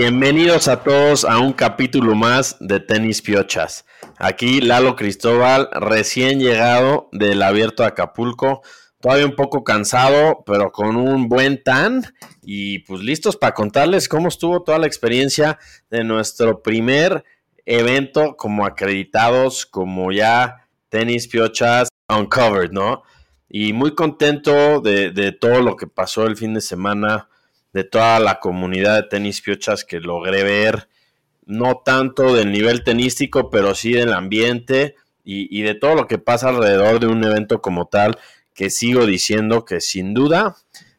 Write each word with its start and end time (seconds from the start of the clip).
Bienvenidos 0.00 0.68
a 0.68 0.84
todos 0.84 1.24
a 1.24 1.40
un 1.40 1.52
capítulo 1.52 2.14
más 2.14 2.56
de 2.60 2.78
Tenis 2.78 3.20
Piochas. 3.20 3.84
Aquí 4.16 4.60
Lalo 4.60 4.94
Cristóbal, 4.94 5.68
recién 5.72 6.38
llegado 6.38 7.08
del 7.10 7.42
abierto 7.42 7.82
de 7.82 7.88
Acapulco, 7.88 8.62
todavía 9.00 9.26
un 9.26 9.34
poco 9.34 9.64
cansado, 9.64 10.44
pero 10.46 10.70
con 10.70 10.94
un 10.94 11.28
buen 11.28 11.60
tan 11.64 12.04
y 12.42 12.78
pues 12.84 13.00
listos 13.00 13.36
para 13.36 13.54
contarles 13.54 14.08
cómo 14.08 14.28
estuvo 14.28 14.62
toda 14.62 14.78
la 14.78 14.86
experiencia 14.86 15.58
de 15.90 16.04
nuestro 16.04 16.62
primer 16.62 17.24
evento 17.66 18.36
como 18.36 18.66
acreditados, 18.66 19.66
como 19.66 20.12
ya 20.12 20.68
Tenis 20.90 21.26
Piochas 21.26 21.88
Uncovered, 22.08 22.70
¿no? 22.70 23.02
Y 23.48 23.72
muy 23.72 23.96
contento 23.96 24.80
de, 24.80 25.10
de 25.10 25.32
todo 25.32 25.60
lo 25.60 25.74
que 25.74 25.88
pasó 25.88 26.24
el 26.24 26.36
fin 26.36 26.54
de 26.54 26.60
semana 26.60 27.28
de 27.78 27.84
toda 27.84 28.18
la 28.18 28.40
comunidad 28.40 28.96
de 28.96 29.08
tenis 29.08 29.40
piochas 29.40 29.84
que 29.84 30.00
logré 30.00 30.42
ver, 30.42 30.88
no 31.46 31.80
tanto 31.84 32.34
del 32.34 32.50
nivel 32.50 32.82
tenístico, 32.82 33.50
pero 33.50 33.76
sí 33.76 33.92
del 33.92 34.12
ambiente 34.12 34.96
y, 35.22 35.62
de 35.62 35.74
todo 35.74 35.94
lo 35.94 36.08
que 36.08 36.18
pasa 36.18 36.48
alrededor 36.48 36.98
de 36.98 37.06
un 37.06 37.22
evento 37.22 37.62
como 37.62 37.86
tal, 37.86 38.18
que 38.52 38.70
sigo 38.70 39.06
diciendo 39.06 39.64
que 39.64 39.80
sin 39.80 40.12
duda, 40.12 40.56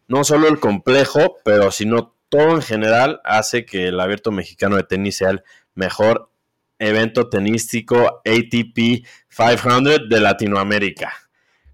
no 0.08 0.24
solo 0.24 0.48
el 0.48 0.62
complejo, 0.62 1.36
pero 1.44 1.70
sino 1.72 2.16
todo 2.30 2.52
en 2.52 2.62
general 2.62 3.20
hace 3.26 3.66
que 3.66 3.88
el 3.88 4.00
abierto 4.00 4.32
mexicano 4.32 4.78
de 4.78 4.84
tenis 4.84 5.18
sea 5.18 5.32
el 5.32 5.44
mejor 5.76 6.30
evento 6.78 7.28
tenístico 7.28 8.22
ATP 8.24 9.04
500 9.36 10.08
de 10.08 10.20
Latinoamérica. 10.22 11.12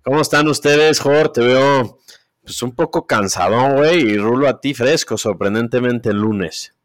¿Cómo 0.02 0.22
están 0.22 0.48
ustedes, 0.48 1.00
Jorge? 1.00 1.30
Te 1.34 1.42
veo 1.42 2.00
pues 2.46 2.62
un 2.62 2.76
poco 2.76 3.08
cansado, 3.08 3.76
güey, 3.76 4.02
y 4.02 4.18
rulo 4.18 4.48
a 4.48 4.62
ti 4.62 4.74
fresco, 4.74 5.18
sorprendentemente 5.18 6.10
el 6.10 6.22
lunes. 6.22 6.76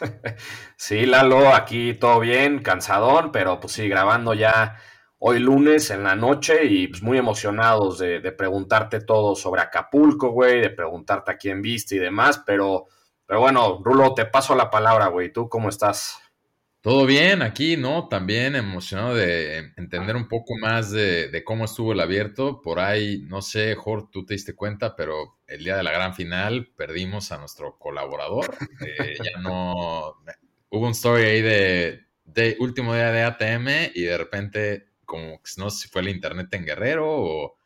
Sí, 0.76 1.04
Lalo, 1.04 1.54
aquí 1.54 1.92
todo 1.92 2.20
bien, 2.20 2.62
cansadón, 2.62 3.32
pero 3.32 3.60
pues 3.60 3.74
sí, 3.74 3.86
grabando 3.86 4.32
ya 4.32 4.76
hoy 5.18 5.38
lunes 5.38 5.90
en 5.90 6.04
la 6.04 6.14
noche 6.14 6.64
y 6.64 6.88
pues 6.88 7.02
muy 7.02 7.18
emocionados 7.18 7.98
de, 7.98 8.20
de 8.20 8.32
preguntarte 8.32 9.02
todo 9.02 9.36
sobre 9.36 9.60
Acapulco, 9.60 10.30
güey, 10.30 10.62
de 10.62 10.70
preguntarte 10.70 11.32
a 11.32 11.36
quién 11.36 11.60
viste 11.60 11.96
y 11.96 11.98
demás, 11.98 12.42
pero, 12.46 12.86
pero 13.26 13.40
bueno, 13.40 13.82
Rulo, 13.84 14.14
te 14.14 14.24
paso 14.24 14.54
la 14.54 14.70
palabra, 14.70 15.08
güey, 15.08 15.30
¿tú 15.30 15.50
cómo 15.50 15.68
estás? 15.68 16.18
Todo 16.82 17.04
bien 17.04 17.42
aquí, 17.42 17.76
¿no? 17.76 18.08
También 18.08 18.56
emocionado 18.56 19.14
de 19.14 19.72
entender 19.76 20.16
un 20.16 20.28
poco 20.28 20.56
más 20.56 20.90
de, 20.90 21.42
cómo 21.44 21.66
estuvo 21.66 21.92
el 21.92 22.00
abierto. 22.00 22.62
Por 22.62 22.80
ahí, 22.80 23.22
no 23.28 23.42
sé, 23.42 23.74
Jorge, 23.74 24.08
tú 24.10 24.24
te 24.24 24.32
diste 24.32 24.54
cuenta, 24.54 24.96
pero 24.96 25.38
el 25.46 25.62
día 25.62 25.76
de 25.76 25.82
la 25.82 25.92
gran 25.92 26.14
final 26.14 26.72
perdimos 26.74 27.32
a 27.32 27.38
nuestro 27.38 27.78
colaborador. 27.78 28.56
Eh, 28.80 29.14
ya 29.22 29.40
no... 29.40 30.16
Hubo 30.70 30.86
un 30.86 30.92
story 30.92 31.24
ahí 31.24 31.42
de, 31.42 32.56
último 32.60 32.94
día 32.94 33.12
de 33.12 33.24
ATM 33.24 33.92
y 33.94 34.02
de 34.02 34.16
repente, 34.16 34.88
como 35.04 35.40
no 35.58 35.70
sé 35.70 35.82
si 35.82 35.88
fue 35.88 36.00
el 36.00 36.08
internet 36.08 36.48
en 36.52 36.64
Guerrero 36.64 37.06
o, 37.06 37.56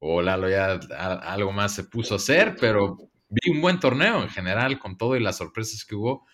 o 0.00 0.20
Lalo 0.20 0.50
ya 0.50 0.72
algo 0.98 1.52
más 1.52 1.74
se 1.74 1.84
puso 1.84 2.14
a 2.14 2.16
hacer, 2.18 2.56
pero 2.60 2.98
vi 3.28 3.50
un 3.50 3.62
buen 3.62 3.80
torneo 3.80 4.22
en 4.22 4.28
general 4.28 4.78
con 4.78 4.98
todo 4.98 5.16
y 5.16 5.20
las 5.20 5.38
sorpresas 5.38 5.84
que 5.84 5.94
hubo 5.94 6.26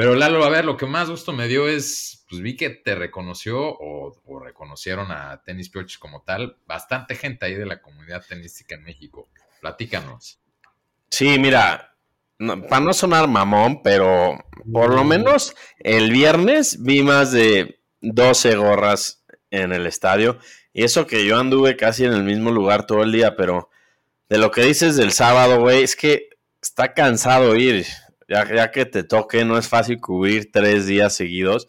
pero 0.00 0.14
Lalo, 0.14 0.42
a 0.46 0.48
ver, 0.48 0.64
lo 0.64 0.78
que 0.78 0.86
más 0.86 1.10
gusto 1.10 1.34
me 1.34 1.46
dio 1.46 1.68
es, 1.68 2.24
pues 2.26 2.40
vi 2.40 2.56
que 2.56 2.70
te 2.70 2.94
reconoció 2.94 3.58
o, 3.60 4.40
reconocieron 4.42 5.12
a 5.12 5.42
Tenis 5.44 5.68
Pioches 5.68 5.98
como 5.98 6.22
tal, 6.22 6.56
bastante 6.64 7.16
gente 7.16 7.44
ahí 7.44 7.54
de 7.54 7.66
la 7.66 7.82
comunidad 7.82 8.24
tenística 8.26 8.76
en 8.76 8.84
México. 8.84 9.28
Platícanos. 9.60 10.40
Sí, 11.10 11.38
mira, 11.38 11.94
para 12.38 12.80
no 12.80 12.94
sonar 12.94 13.28
mamón, 13.28 13.82
pero 13.82 14.42
por 14.72 14.94
lo 14.94 15.04
menos 15.04 15.54
el 15.78 16.10
viernes 16.10 16.82
vi 16.82 17.02
más 17.02 17.30
de 17.30 17.82
12 18.00 18.56
gorras 18.56 19.22
en 19.50 19.74
el 19.74 19.86
estadio. 19.86 20.38
Y 20.72 20.84
eso 20.84 21.06
que 21.06 21.26
yo 21.26 21.38
anduve 21.38 21.76
casi 21.76 22.06
en 22.06 22.14
el 22.14 22.22
mismo 22.22 22.52
lugar 22.52 22.86
todo 22.86 23.02
el 23.02 23.12
día, 23.12 23.36
pero 23.36 23.68
de 24.30 24.38
lo 24.38 24.50
que 24.50 24.62
dices 24.62 24.96
del 24.96 25.12
sábado, 25.12 25.60
güey, 25.60 25.82
es 25.82 25.94
que 25.94 26.30
está 26.62 26.94
cansado 26.94 27.54
ir 27.54 27.84
ya, 28.30 28.70
que 28.70 28.86
te 28.86 29.02
toque, 29.02 29.44
no 29.44 29.58
es 29.58 29.68
fácil 29.68 30.00
cubrir 30.00 30.52
tres 30.52 30.86
días 30.86 31.14
seguidos, 31.14 31.66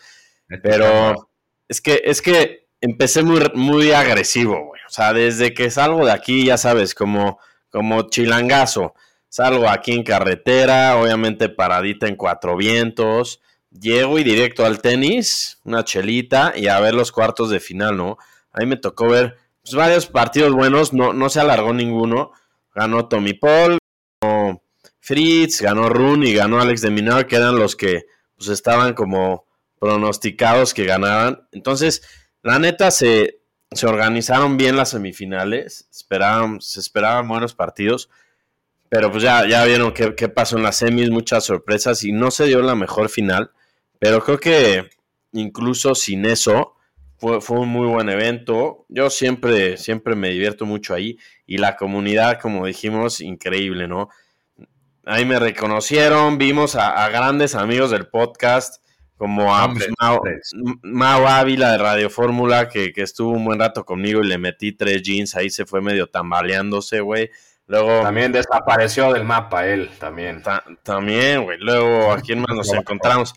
pero 0.61 1.29
es 1.67 1.81
que, 1.81 2.01
es 2.05 2.21
que 2.21 2.67
empecé 2.81 3.23
muy, 3.23 3.41
muy 3.55 3.91
agresivo, 3.91 4.67
güey. 4.67 4.81
O 4.87 4.89
sea, 4.89 5.13
desde 5.13 5.53
que 5.53 5.71
salgo 5.71 6.05
de 6.05 6.11
aquí, 6.11 6.45
ya 6.45 6.57
sabes, 6.57 6.93
como, 6.93 7.39
como 7.71 8.09
chilangazo. 8.09 8.93
Salgo 9.29 9.69
aquí 9.69 9.93
en 9.93 10.03
carretera, 10.03 10.97
obviamente 10.97 11.49
paradita 11.49 12.07
en 12.07 12.15
cuatro 12.15 12.57
vientos. 12.57 13.41
Llego 13.71 14.19
y 14.19 14.23
directo 14.23 14.65
al 14.65 14.81
tenis, 14.81 15.59
una 15.63 15.85
chelita 15.85 16.53
y 16.55 16.67
a 16.67 16.79
ver 16.81 16.93
los 16.93 17.11
cuartos 17.11 17.49
de 17.49 17.61
final, 17.61 17.95
¿no? 17.95 18.17
Ahí 18.51 18.65
me 18.65 18.75
tocó 18.75 19.07
ver 19.07 19.37
pues, 19.63 19.73
varios 19.73 20.07
partidos 20.07 20.51
buenos, 20.51 20.91
no, 20.91 21.13
no 21.13 21.29
se 21.29 21.39
alargó 21.39 21.73
ninguno. 21.73 22.33
Ganó 22.75 23.07
Tommy 23.07 23.33
Paul, 23.33 23.77
Fritz, 25.01 25.61
ganó 25.61 25.89
Rune 25.89 26.29
y 26.29 26.33
ganó 26.35 26.61
Alex 26.61 26.81
de 26.81 26.91
Minor, 26.91 27.27
que 27.27 27.35
eran 27.35 27.57
los 27.57 27.75
que 27.75 28.05
pues, 28.37 28.49
estaban 28.49 28.93
como 28.93 29.45
pronosticados 29.79 30.73
que 30.73 30.85
ganaban. 30.85 31.47
Entonces, 31.51 32.03
la 32.43 32.59
neta 32.59 32.91
se, 32.91 33.41
se 33.71 33.87
organizaron 33.87 34.57
bien 34.57 34.77
las 34.77 34.91
semifinales, 34.91 35.87
esperaban, 35.91 36.61
se 36.61 36.79
esperaban 36.79 37.27
buenos 37.27 37.55
partidos, 37.55 38.09
pero 38.89 39.09
pues 39.09 39.23
ya, 39.23 39.47
ya 39.47 39.65
vieron 39.65 39.91
qué, 39.91 40.29
pasó 40.29 40.57
en 40.57 40.63
las 40.63 40.77
semis, 40.77 41.09
muchas 41.09 41.45
sorpresas 41.45 42.03
y 42.03 42.11
no 42.11 42.29
se 42.29 42.45
dio 42.45 42.61
la 42.61 42.75
mejor 42.75 43.09
final, 43.09 43.51
pero 43.97 44.23
creo 44.23 44.39
que 44.39 44.89
incluso 45.31 45.95
sin 45.95 46.25
eso 46.25 46.75
fue, 47.17 47.41
fue, 47.41 47.59
un 47.59 47.69
muy 47.69 47.87
buen 47.87 48.09
evento. 48.09 48.85
Yo 48.89 49.09
siempre, 49.09 49.77
siempre 49.77 50.15
me 50.15 50.29
divierto 50.29 50.65
mucho 50.65 50.93
ahí 50.93 51.17
y 51.47 51.57
la 51.57 51.75
comunidad, 51.75 52.39
como 52.39 52.65
dijimos, 52.65 53.21
increíble, 53.21 53.87
¿no? 53.87 54.09
Ahí 55.05 55.25
me 55.25 55.39
reconocieron, 55.39 56.37
vimos 56.37 56.75
a, 56.75 57.09
grandes 57.09 57.55
amigos 57.55 57.89
del 57.89 58.07
podcast, 58.07 58.83
como 59.17 59.55
a 59.55 59.67
pues, 59.73 59.89
Mau, 60.83 61.27
Ávila 61.27 61.71
de 61.71 61.77
Radio 61.79 62.09
Fórmula, 62.11 62.69
que, 62.69 62.93
estuvo 62.95 63.31
un 63.31 63.43
buen 63.43 63.59
rato 63.59 63.83
conmigo 63.83 64.21
y 64.21 64.27
le 64.27 64.37
metí 64.37 64.73
tres 64.73 65.01
jeans, 65.01 65.35
ahí 65.35 65.49
se 65.49 65.65
fue 65.65 65.81
medio 65.81 66.07
tambaleándose, 66.07 66.99
güey. 67.01 67.31
Luego, 67.65 68.01
también 68.01 68.31
desapareció 68.31 69.11
del 69.13 69.23
mapa 69.23 69.65
él, 69.65 69.89
también. 69.97 70.43
también, 70.83 71.45
güey. 71.45 71.57
Luego, 71.59 72.11
¿a 72.11 72.21
quién 72.21 72.39
más 72.39 72.55
nos 72.55 72.69
encontramos? 72.73 73.33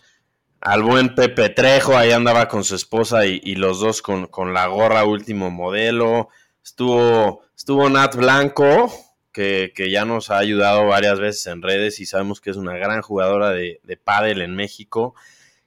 Al 0.61 0.83
buen 0.83 1.15
Pepe 1.15 1.49
Trejo, 1.49 1.97
ahí 1.97 2.13
andaba 2.13 2.47
con 2.49 2.65
su 2.65 2.75
esposa 2.75 3.27
y, 3.27 3.41
y 3.43 3.55
los 3.55 3.81
dos 3.81 4.03
con, 4.03 4.27
con, 4.27 4.53
la 4.53 4.67
gorra 4.67 5.05
último 5.05 5.51
modelo. 5.51 6.29
Estuvo, 6.63 7.43
estuvo 7.57 7.89
Nat 7.89 8.17
Blanco, 8.17 8.91
que, 9.35 9.91
ya 9.91 10.05
nos 10.07 10.31
ha 10.31 10.39
ayudado 10.39 10.87
varias 10.87 11.21
veces 11.21 11.47
en 11.49 11.61
redes 11.61 12.01
y 12.01 12.07
sabemos 12.07 12.41
que 12.41 12.51
es 12.51 12.57
una 12.57 12.77
gran 12.77 13.03
jugadora 13.03 13.51
de, 13.51 13.81
de 13.83 13.97
pádel 13.99 14.41
en 14.41 14.55
México. 14.55 15.15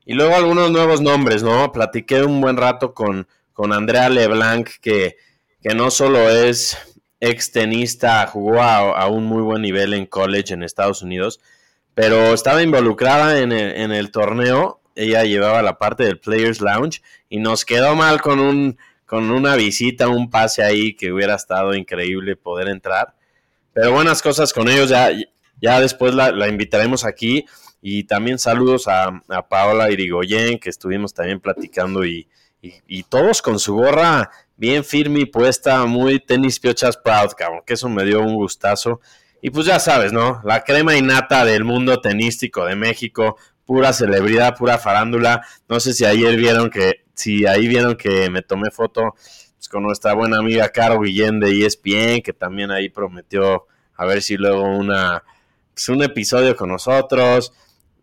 Y 0.06 0.14
luego 0.14 0.36
algunos 0.36 0.72
nuevos 0.72 1.02
nombres, 1.02 1.44
¿no? 1.44 1.72
Platiqué 1.72 2.24
un 2.24 2.40
buen 2.42 2.58
rato 2.58 2.94
con, 2.94 3.28
con 3.54 3.74
Andrea 3.74 4.10
Leblanc, 4.10 4.70
que, 4.82 5.18
que 5.62 5.76
no 5.76 5.92
solo 5.92 6.30
es 6.30 6.78
ex 7.20 7.52
tenista, 7.52 8.26
jugó 8.28 8.62
a, 8.62 9.08
un 9.08 9.26
muy 9.26 9.42
buen 9.42 9.62
nivel 9.62 9.94
en 9.94 10.06
college 10.06 10.54
en 10.54 10.64
Estados 10.64 11.02
Unidos, 11.02 11.42
pero 11.94 12.34
estaba 12.34 12.64
involucrada 12.64 13.40
en 13.40 13.52
el, 13.52 13.76
en 13.76 13.92
el 13.92 14.12
torneo. 14.12 14.80
Ella 14.96 15.24
llevaba 15.24 15.62
la 15.62 15.78
parte 15.78 16.04
del 16.06 16.20
Players 16.20 16.62
Lounge 16.62 17.02
y 17.30 17.40
nos 17.40 17.66
quedó 17.66 17.96
mal 17.96 18.22
con 18.22 18.40
un 18.40 18.78
con 19.06 19.32
una 19.32 19.56
visita, 19.56 20.10
un 20.10 20.30
pase 20.30 20.64
ahí 20.64 20.94
que 20.94 21.14
hubiera 21.14 21.36
estado 21.36 21.74
increíble 21.74 22.36
poder 22.36 22.68
entrar. 22.68 23.17
Pero 23.80 23.92
buenas 23.92 24.24
cosas 24.24 24.54
con 24.54 24.70
ellos, 24.70 24.90
ya, 24.90 25.12
ya 25.62 25.80
después 25.80 26.16
la, 26.16 26.48
invitaremos 26.48 27.06
aquí. 27.06 27.46
Y 27.80 28.06
también 28.06 28.40
saludos 28.40 28.88
a, 28.88 29.22
Paola 29.48 29.92
Irigoyen, 29.92 30.58
que 30.58 30.72
estuvimos 30.72 31.14
también 31.14 31.40
platicando 31.40 32.04
y, 32.04 32.28
todos 33.08 33.44
con 33.44 33.60
su 33.60 33.76
gorra 33.76 34.32
bien 34.56 34.84
firme 34.84 35.20
y 35.20 35.26
puesta, 35.26 35.86
muy 35.86 36.20
tenis 36.20 36.60
piochas 36.60 36.98
proud, 36.98 37.34
cabrón, 37.38 37.62
que 37.68 37.76
eso 37.76 37.88
me 37.88 38.04
dio 38.04 38.20
un 38.20 38.34
gustazo. 38.34 39.00
Y 39.44 39.52
pues 39.52 39.68
ya 39.68 39.80
sabes, 39.80 40.12
¿no? 40.12 40.42
La 40.44 40.64
crema 40.64 40.98
innata 40.98 41.46
del 41.46 41.64
mundo 41.64 42.02
tenístico 42.02 42.66
de 42.66 42.76
México, 42.76 43.38
pura 43.64 43.94
celebridad, 43.94 44.56
pura 44.56 44.80
farándula. 44.80 45.46
No 45.70 45.80
sé 45.80 45.94
si 45.94 46.04
ayer 46.04 46.36
vieron 46.36 46.72
que, 46.72 47.06
si 47.14 47.46
ahí 47.46 47.68
vieron 47.68 47.96
que 47.96 48.32
me 48.32 48.42
tomé 48.42 48.72
foto 48.72 49.14
pues, 49.58 49.68
con 49.70 49.84
nuestra 49.84 50.14
buena 50.14 50.38
amiga 50.38 50.70
Caro 50.70 51.02
Guillén 51.02 51.40
de 51.40 51.66
ESPN, 51.66 52.22
que 52.22 52.34
también 52.34 52.72
ahí 52.72 52.90
prometió 52.90 53.66
a 53.96 54.06
ver 54.06 54.22
si 54.22 54.38
luego 54.38 54.64
una, 54.64 55.24
pues, 55.74 55.90
un 55.90 56.04
episodio 56.04 56.56
con 56.56 56.70
nosotros. 56.70 57.54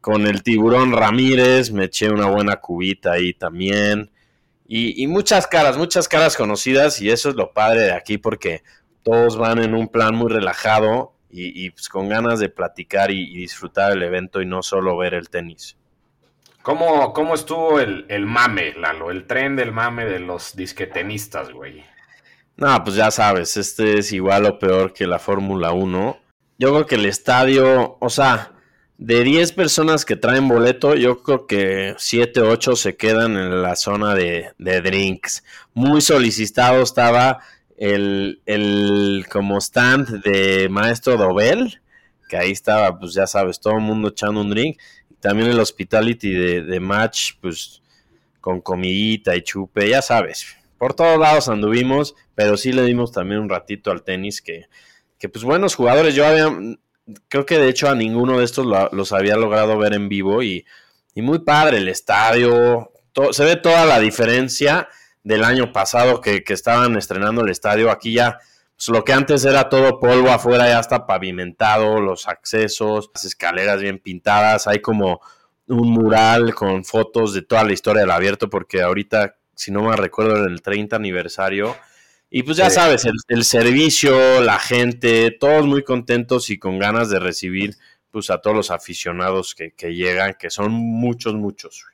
Con 0.01 0.27
el 0.27 0.43
tiburón 0.43 0.93
Ramírez, 0.93 1.71
me 1.71 1.85
eché 1.85 2.11
una 2.11 2.27
buena 2.27 2.57
cubita 2.57 3.13
ahí 3.13 3.33
también. 3.33 4.11
Y, 4.67 5.07
muchas 5.07 5.47
caras, 5.47 5.77
muchas 5.77 6.09
caras 6.09 6.37
conocidas, 6.37 7.01
y 7.01 7.11
eso 7.11 7.31
es 7.31 7.37
lo 7.37 7.53
padre 7.53 7.83
de 7.83 7.93
aquí, 7.93 8.19
porque 8.19 8.63
todos 9.03 9.37
van 9.37 9.63
en 9.63 9.75
un 9.75 9.89
plan 9.89 10.15
muy 10.15 10.31
relajado 10.31 11.15
y, 11.31 11.71
pues 11.71 11.89
con 11.89 12.09
ganas 12.09 12.39
de 12.39 12.49
platicar 12.49 13.11
y, 13.11 13.37
disfrutar 13.37 13.93
el 13.93 14.03
evento 14.03 14.41
y 14.43 14.47
no 14.47 14.63
solo 14.63 14.97
ver 14.97 15.15
el 15.15 15.29
tenis. 15.29 15.77
¿Cómo, 16.65 17.13
cómo 17.13 17.35
estuvo 17.35 17.79
el, 17.79 18.07
el, 18.09 18.25
mame, 18.25 18.73
Lalo? 18.73 19.11
El 19.11 19.27
tren 19.27 19.55
del 19.55 19.71
mame 19.71 20.07
de 20.07 20.19
los 20.19 20.57
disquetenistas, 20.57 21.53
güey. 21.53 21.85
No, 22.57 22.83
pues 22.83 22.97
ya 22.97 23.11
sabes, 23.11 23.59
este 23.59 23.99
es 23.99 24.13
igual 24.13 24.47
o 24.47 24.59
peor 24.59 24.95
que 24.95 25.07
la 25.07 25.19
Fórmula 25.19 25.73
1. 25.73 26.19
Yo 26.57 26.73
creo 26.73 26.87
que 26.87 26.95
el 26.95 27.05
estadio, 27.05 27.99
o 28.01 28.09
sea, 28.09 28.53
de 28.97 29.25
10 29.25 29.53
personas 29.53 30.07
que 30.07 30.17
traen 30.17 30.49
boleto, 30.49 30.95
yo 30.95 31.23
creo 31.23 31.47
que 31.47 31.97
7, 31.99 32.41
8 32.41 32.77
se 32.77 32.97
quedan 32.97 33.37
en 33.37 33.61
la 33.61 33.77
zona 33.77 34.15
de, 34.15 34.53
de 34.57 34.81
drinks. 34.81 35.45
Muy 35.75 36.01
solicitado 36.01 36.81
estaba 36.81 37.41
el, 37.77 38.41
el 38.47 39.27
como 39.31 39.59
stand 39.59 40.23
de 40.23 40.71
Maestro 40.71 41.19
Dobel, 41.19 41.83
que 42.27 42.39
ahí 42.39 42.53
estaba, 42.53 42.99
pues 42.99 43.13
ya 43.13 43.27
sabes, 43.27 43.61
todo 43.61 43.75
el 43.75 43.83
mundo 43.83 44.09
echando 44.09 44.41
un 44.41 44.49
drink 44.49 44.79
también 45.25 45.49
el 45.49 45.59
hospitality 45.59 46.35
de, 46.35 46.81
match, 46.81 47.33
pues 47.41 47.81
con 48.43 48.61
comidita 48.61 49.35
y 49.35 49.41
chupe, 49.41 49.89
ya 49.89 50.03
sabes. 50.03 50.55
Por 50.77 50.93
todos 50.93 51.19
lados 51.19 51.49
anduvimos, 51.49 52.15
pero 52.35 52.59
sí 52.59 52.73
le 52.73 52.83
dimos 52.83 53.11
también 53.11 53.41
un 53.41 53.49
ratito 53.49 53.91
al 53.91 54.03
tenis 54.03 54.43
que, 54.43 54.67
que 55.19 55.31
pues 55.31 55.43
buenos 55.43 55.77
jugadores. 55.77 56.15
Yo 56.15 56.27
había, 56.27 56.55
creo 57.29 57.47
que 57.47 57.57
de 57.57 57.71
hecho 57.71 57.89
a 57.89 57.95
ninguno 57.95 58.39
de 58.39 58.45
estos 58.45 58.67
los 58.93 59.13
había 59.15 59.37
logrado 59.37 59.79
ver 59.79 59.95
en 59.95 60.11
vivo 60.11 60.43
y, 60.43 60.67
muy 61.17 61.39
padre 61.39 61.79
el 61.79 61.89
estadio. 61.89 62.93
se 63.31 63.45
ve 63.45 63.57
toda 63.57 63.87
la 63.87 64.01
diferencia 64.01 64.89
del 65.23 65.43
año 65.43 65.73
pasado 65.73 66.21
que, 66.21 66.45
que 66.45 66.53
estaban 66.53 66.99
estrenando 66.99 67.41
el 67.41 67.49
estadio. 67.49 67.91
Aquí 67.91 68.13
ya 68.13 68.41
pues, 68.77 68.89
lo 68.89 69.05
que 69.05 69.13
antes 69.13 69.45
era 69.45 69.69
todo 69.69 70.01
polvo 70.01 70.31
afuera 70.31 70.69
ya 70.69 70.81
está 70.81 71.07
pavimentado, 71.07 72.01
los 72.01 72.27
accesos, 72.27 73.11
las 73.15 73.25
escaleras 73.25 73.81
bien 73.81 73.99
pintadas, 73.99 74.67
hay 74.67 74.81
como 74.81 75.21
un 75.69 75.91
mural 75.91 76.55
con 76.55 76.85
fotos 76.85 77.33
de 77.35 77.43
toda 77.43 77.65
la 77.65 77.73
historia 77.73 78.03
del 78.03 78.11
abierto, 78.11 78.51
porque 78.51 78.83
ahorita, 78.83 79.37
si 79.55 79.71
no 79.71 79.83
me 79.83 79.97
recuerdo, 79.97 80.45
en 80.45 80.51
el 80.51 80.63
30 80.63 80.97
aniversario. 80.97 81.77
Y 82.31 82.43
pues 82.43 82.57
ya 82.57 82.69
sabes, 82.69 83.07
el, 83.29 83.45
servicio, 83.45 84.41
la 84.41 84.59
gente, 84.59 85.31
todos 85.31 85.67
muy 85.67 85.85
contentos 85.85 86.51
y 86.51 86.59
con 86.59 86.79
ganas 86.79 87.09
de 87.09 87.21
recibir 87.21 87.77
pues 88.11 88.31
a 88.31 88.39
todos 88.39 88.57
los 88.57 88.71
aficionados 88.71 89.55
que, 89.55 89.73
que 89.73 89.95
llegan, 89.95 90.35
que 90.39 90.51
son 90.51 90.73
muchos, 90.73 91.35
muchos. 91.35 91.85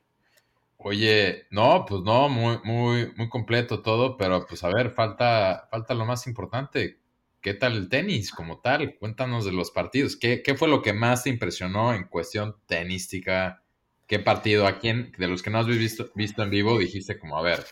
Oye, 0.82 1.46
no, 1.50 1.84
pues 1.86 2.00
no, 2.02 2.30
muy, 2.30 2.58
muy, 2.64 3.12
muy 3.14 3.28
completo 3.28 3.82
todo, 3.82 4.16
pero 4.16 4.46
pues 4.46 4.64
a 4.64 4.68
ver, 4.68 4.92
falta, 4.92 5.68
falta 5.70 5.92
lo 5.92 6.06
más 6.06 6.26
importante. 6.26 6.98
¿Qué 7.42 7.52
tal 7.52 7.76
el 7.76 7.88
tenis 7.90 8.32
como 8.32 8.60
tal? 8.60 8.96
Cuéntanos 8.98 9.44
de 9.44 9.52
los 9.52 9.70
partidos. 9.70 10.16
¿Qué, 10.16 10.42
qué 10.42 10.54
fue 10.54 10.68
lo 10.68 10.80
que 10.80 10.94
más 10.94 11.24
te 11.24 11.30
impresionó 11.30 11.92
en 11.92 12.04
cuestión 12.04 12.56
tenística? 12.66 13.62
¿Qué 14.06 14.20
partido? 14.20 14.66
¿A 14.66 14.78
quién? 14.78 15.12
De 15.18 15.28
los 15.28 15.42
que 15.42 15.50
no 15.50 15.58
has 15.58 15.66
visto, 15.66 16.10
visto 16.14 16.42
en 16.42 16.48
vivo, 16.48 16.78
dijiste 16.78 17.18
como, 17.18 17.36
a 17.36 17.42
ver, 17.42 17.62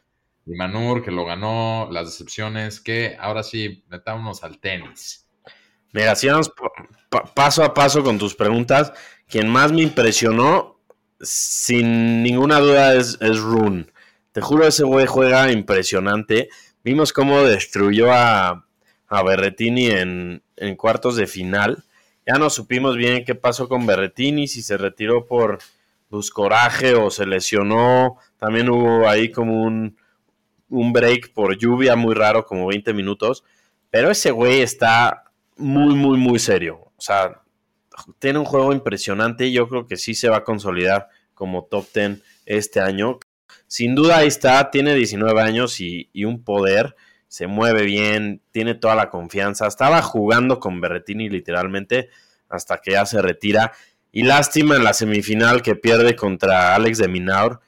Imanur, 0.45 1.03
que 1.03 1.11
lo 1.11 1.25
ganó, 1.25 1.89
las 1.91 2.07
decepciones, 2.07 2.79
que 2.79 3.17
ahora 3.19 3.43
sí, 3.43 3.85
metámonos 3.89 4.45
al 4.45 4.59
tenis. 4.59 5.27
Mira, 5.93 6.15
si 6.15 6.29
vamos 6.29 6.53
paso 7.35 7.65
a 7.65 7.73
paso 7.73 8.05
con 8.05 8.19
tus 8.19 8.35
preguntas. 8.35 8.93
Quien 9.27 9.49
más 9.49 9.73
me 9.73 9.83
impresionó 9.83 10.78
sin 11.21 12.23
ninguna 12.23 12.61
duda 12.61 12.95
es, 12.95 13.19
es 13.21 13.39
Rune. 13.39 13.87
Te 14.33 14.41
juro, 14.41 14.67
ese 14.67 14.85
güey 14.85 15.07
juega 15.07 15.51
impresionante. 15.51 16.49
Vimos 16.85 17.13
cómo 17.13 17.43
destruyó 17.43 18.13
a, 18.13 18.67
a 19.09 19.23
Berretini 19.23 19.87
en, 19.87 20.43
en, 20.57 20.77
cuartos 20.77 21.17
de 21.17 21.27
final. 21.27 21.85
Ya 22.27 22.35
no 22.35 22.51
supimos 22.51 22.97
bien 22.97 23.25
qué 23.25 23.35
pasó 23.35 23.69
con 23.69 23.87
Berretini, 23.87 24.47
si 24.49 24.63
se 24.63 24.77
retiró 24.77 25.27
por 25.27 25.59
pues, 26.09 26.31
coraje 26.31 26.95
o 26.95 27.11
se 27.11 27.27
lesionó. 27.27 28.19
También 28.39 28.69
hubo 28.69 29.09
ahí 29.09 29.33
como 29.33 29.63
un, 29.63 29.97
un 30.69 30.93
break 30.93 31.33
por 31.33 31.57
lluvia 31.57 31.97
muy 31.97 32.15
raro, 32.15 32.45
como 32.45 32.67
20 32.67 32.93
minutos. 32.93 33.45
Pero 33.91 34.11
ese 34.11 34.31
güey 34.31 34.61
está 34.61 35.25
muy, 35.57 35.95
muy, 35.95 36.19
muy 36.19 36.39
serio. 36.39 36.93
O 36.97 37.01
sea, 37.01 37.43
tiene 38.19 38.39
un 38.39 38.45
juego 38.45 38.73
impresionante 38.73 39.47
y 39.47 39.53
yo 39.53 39.69
creo 39.69 39.87
que 39.87 39.97
sí 39.97 40.15
se 40.15 40.29
va 40.29 40.39
a 40.39 40.45
consolidar 40.45 41.09
como 41.35 41.65
top 41.65 41.87
10 41.95 42.23
este 42.47 42.81
año. 42.81 43.19
Sin 43.67 43.95
duda 43.95 44.19
ahí 44.19 44.29
está, 44.29 44.71
tiene 44.71 44.95
19 44.95 45.41
años 45.41 45.81
y, 45.81 46.11
un 46.25 46.43
poder, 46.43 46.97
se 47.29 47.47
mueve 47.47 47.83
bien, 47.83 48.43
tiene 48.51 48.75
toda 48.75 48.95
la 48.95 49.11
confianza. 49.11 49.67
Estaba 49.67 50.03
jugando 50.03 50.59
con 50.59 50.81
Berretini 50.81 51.29
literalmente 51.29 52.09
hasta 52.49 52.79
que 52.79 52.93
ya 52.93 53.07
se 53.07 53.21
retira. 53.21 53.73
Y 54.11 54.23
lástima 54.23 54.77
en 54.77 54.85
la 54.85 54.95
semifinal 54.95 55.63
que 55.63 55.77
pierde 55.77 56.17
contra 56.17 56.75
Alex 56.75 56.99
de 56.99 57.09
Minaur. 57.09 57.61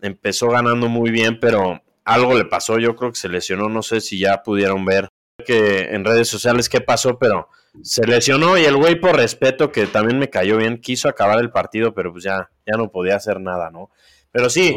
Empezó 0.00 0.48
ganando 0.48 0.88
muy 0.88 1.10
bien, 1.10 1.40
pero 1.40 1.82
algo 2.04 2.38
le 2.38 2.44
pasó. 2.44 2.78
Yo 2.78 2.94
creo 2.94 3.10
que 3.10 3.18
se 3.18 3.28
lesionó. 3.28 3.68
No 3.68 3.82
sé 3.82 4.00
si 4.00 4.18
ya 4.20 4.42
pudieron 4.44 4.84
ver 4.84 5.08
que 5.44 5.90
en 5.90 6.04
redes 6.04 6.28
sociales 6.28 6.68
qué 6.68 6.80
pasó, 6.80 7.18
pero 7.18 7.48
se 7.82 8.06
lesionó 8.06 8.58
y 8.58 8.64
el 8.64 8.76
güey 8.76 9.00
por 9.00 9.16
respeto, 9.16 9.72
que 9.72 9.86
también 9.86 10.18
me 10.18 10.30
cayó 10.30 10.56
bien, 10.56 10.80
quiso 10.80 11.08
acabar 11.08 11.38
el 11.38 11.50
partido, 11.50 11.94
pero 11.94 12.12
pues 12.12 12.24
ya, 12.24 12.50
ya 12.66 12.76
no 12.76 12.90
podía 12.90 13.16
hacer 13.16 13.40
nada, 13.40 13.70
¿no? 13.70 13.90
Pero 14.30 14.50
sí. 14.50 14.76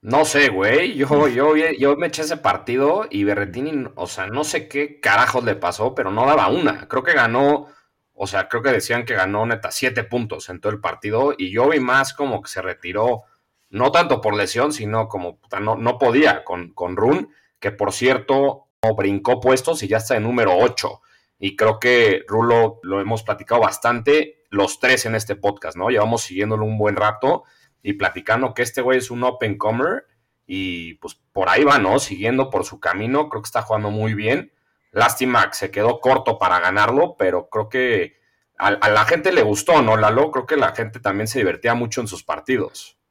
No 0.00 0.24
sé, 0.24 0.48
güey. 0.48 0.94
Yo, 0.94 1.28
yo, 1.28 1.54
yo 1.54 1.96
me 1.96 2.08
eché 2.08 2.22
ese 2.22 2.36
partido 2.36 3.06
y 3.08 3.22
Berretini, 3.24 3.86
o 3.94 4.06
sea, 4.06 4.26
no 4.26 4.42
sé 4.42 4.68
qué 4.68 4.98
carajos 5.00 5.44
le 5.44 5.54
pasó, 5.54 5.94
pero 5.94 6.10
no 6.10 6.26
daba 6.26 6.48
una. 6.48 6.88
Creo 6.88 7.04
que 7.04 7.12
ganó, 7.12 7.68
o 8.12 8.26
sea, 8.26 8.48
creo 8.48 8.62
que 8.62 8.72
decían 8.72 9.04
que 9.04 9.14
ganó 9.14 9.46
neta 9.46 9.70
siete 9.70 10.02
puntos 10.02 10.48
en 10.48 10.60
todo 10.60 10.72
el 10.72 10.80
partido 10.80 11.34
y 11.38 11.52
yo 11.52 11.68
vi 11.68 11.78
más 11.78 12.14
como 12.14 12.42
que 12.42 12.48
se 12.48 12.62
retiró, 12.62 13.22
no 13.70 13.92
tanto 13.92 14.20
por 14.20 14.34
lesión, 14.34 14.72
sino 14.72 15.08
como 15.08 15.38
no, 15.60 15.76
no 15.76 15.98
podía 15.98 16.42
con, 16.42 16.72
con 16.74 16.96
Run, 16.96 17.30
que 17.60 17.70
por 17.70 17.92
cierto 17.92 18.66
brincó 18.96 19.40
puestos 19.40 19.84
y 19.84 19.88
ya 19.88 19.98
está 19.98 20.16
en 20.16 20.24
número 20.24 20.56
8. 20.56 21.00
Y 21.44 21.56
creo 21.56 21.80
que 21.80 22.24
Rulo 22.28 22.78
lo 22.84 23.00
hemos 23.00 23.24
platicado 23.24 23.62
bastante, 23.62 24.44
los 24.48 24.78
tres 24.78 25.06
en 25.06 25.16
este 25.16 25.34
podcast, 25.34 25.76
¿no? 25.76 25.88
Llevamos 25.88 26.22
siguiéndolo 26.22 26.64
un 26.64 26.78
buen 26.78 26.94
rato 26.94 27.42
y 27.82 27.94
platicando 27.94 28.54
que 28.54 28.62
este 28.62 28.80
güey 28.80 28.98
es 28.98 29.10
un 29.10 29.24
open 29.24 29.58
comer 29.58 30.06
y 30.46 30.94
pues 30.94 31.20
por 31.32 31.48
ahí 31.48 31.64
va, 31.64 31.80
¿no? 31.80 31.98
Siguiendo 31.98 32.48
por 32.48 32.64
su 32.64 32.78
camino, 32.78 33.28
creo 33.28 33.42
que 33.42 33.48
está 33.48 33.62
jugando 33.62 33.90
muy 33.90 34.14
bien. 34.14 34.52
Lástima 34.92 35.44
que 35.48 35.54
se 35.54 35.72
quedó 35.72 35.98
corto 35.98 36.38
para 36.38 36.60
ganarlo, 36.60 37.16
pero 37.18 37.48
creo 37.48 37.68
que 37.68 38.20
a, 38.56 38.68
a 38.68 38.88
la 38.90 39.04
gente 39.04 39.32
le 39.32 39.42
gustó, 39.42 39.82
¿no, 39.82 39.96
Lalo? 39.96 40.30
Creo 40.30 40.46
que 40.46 40.56
la 40.56 40.76
gente 40.76 41.00
también 41.00 41.26
se 41.26 41.40
divertía 41.40 41.74
mucho 41.74 42.00
en 42.00 42.06
sus 42.06 42.22
partidos. 42.22 43.01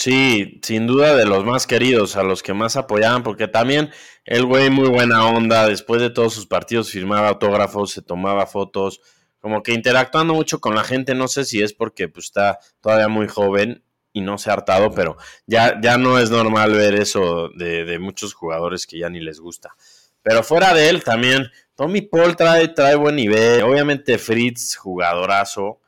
Sí, 0.00 0.60
sin 0.62 0.86
duda 0.86 1.16
de 1.16 1.26
los 1.26 1.44
más 1.44 1.66
queridos, 1.66 2.14
a 2.14 2.22
los 2.22 2.44
que 2.44 2.54
más 2.54 2.76
apoyaban, 2.76 3.24
porque 3.24 3.48
también 3.48 3.90
el 4.24 4.46
güey 4.46 4.70
muy 4.70 4.88
buena 4.88 5.26
onda, 5.26 5.66
después 5.66 6.00
de 6.00 6.08
todos 6.08 6.32
sus 6.32 6.46
partidos 6.46 6.92
firmaba 6.92 7.30
autógrafos, 7.30 7.90
se 7.90 8.00
tomaba 8.00 8.46
fotos, 8.46 9.00
como 9.40 9.64
que 9.64 9.72
interactuando 9.72 10.34
mucho 10.34 10.60
con 10.60 10.76
la 10.76 10.84
gente, 10.84 11.16
no 11.16 11.26
sé 11.26 11.44
si 11.44 11.62
es 11.62 11.72
porque 11.72 12.08
pues, 12.08 12.26
está 12.26 12.60
todavía 12.80 13.08
muy 13.08 13.26
joven 13.26 13.82
y 14.12 14.20
no 14.20 14.38
se 14.38 14.50
ha 14.50 14.52
hartado, 14.52 14.92
pero 14.92 15.16
ya, 15.46 15.80
ya 15.80 15.98
no 15.98 16.20
es 16.20 16.30
normal 16.30 16.74
ver 16.74 16.94
eso 16.94 17.48
de, 17.56 17.84
de 17.84 17.98
muchos 17.98 18.34
jugadores 18.34 18.86
que 18.86 19.00
ya 19.00 19.10
ni 19.10 19.18
les 19.18 19.40
gusta. 19.40 19.74
Pero 20.22 20.44
fuera 20.44 20.74
de 20.74 20.90
él 20.90 21.02
también, 21.02 21.50
Tommy 21.74 22.02
Paul 22.02 22.36
trae, 22.36 22.68
trae 22.68 22.94
buen 22.94 23.16
nivel, 23.16 23.62
obviamente 23.62 24.16
Fritz, 24.18 24.76
jugadorazo, 24.76 25.80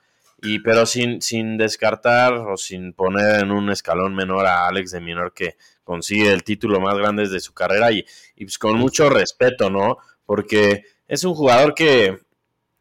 y, 0.42 0.60
pero 0.60 0.86
sin, 0.86 1.20
sin 1.20 1.56
descartar 1.58 2.32
o 2.32 2.56
sin 2.56 2.92
poner 2.92 3.42
en 3.42 3.50
un 3.50 3.70
escalón 3.70 4.14
menor 4.14 4.46
a 4.46 4.66
Alex 4.66 4.92
de 4.92 5.00
Minor 5.00 5.32
que 5.34 5.56
consigue 5.84 6.32
el 6.32 6.44
título 6.44 6.80
más 6.80 6.96
grande 6.96 7.28
de 7.28 7.40
su 7.40 7.52
carrera 7.52 7.90
y, 7.92 8.04
y 8.36 8.44
pues 8.44 8.58
con 8.58 8.78
mucho 8.78 9.10
respeto, 9.10 9.70
¿no? 9.70 9.98
Porque 10.24 10.84
es 11.08 11.24
un 11.24 11.34
jugador 11.34 11.74
que, 11.74 12.20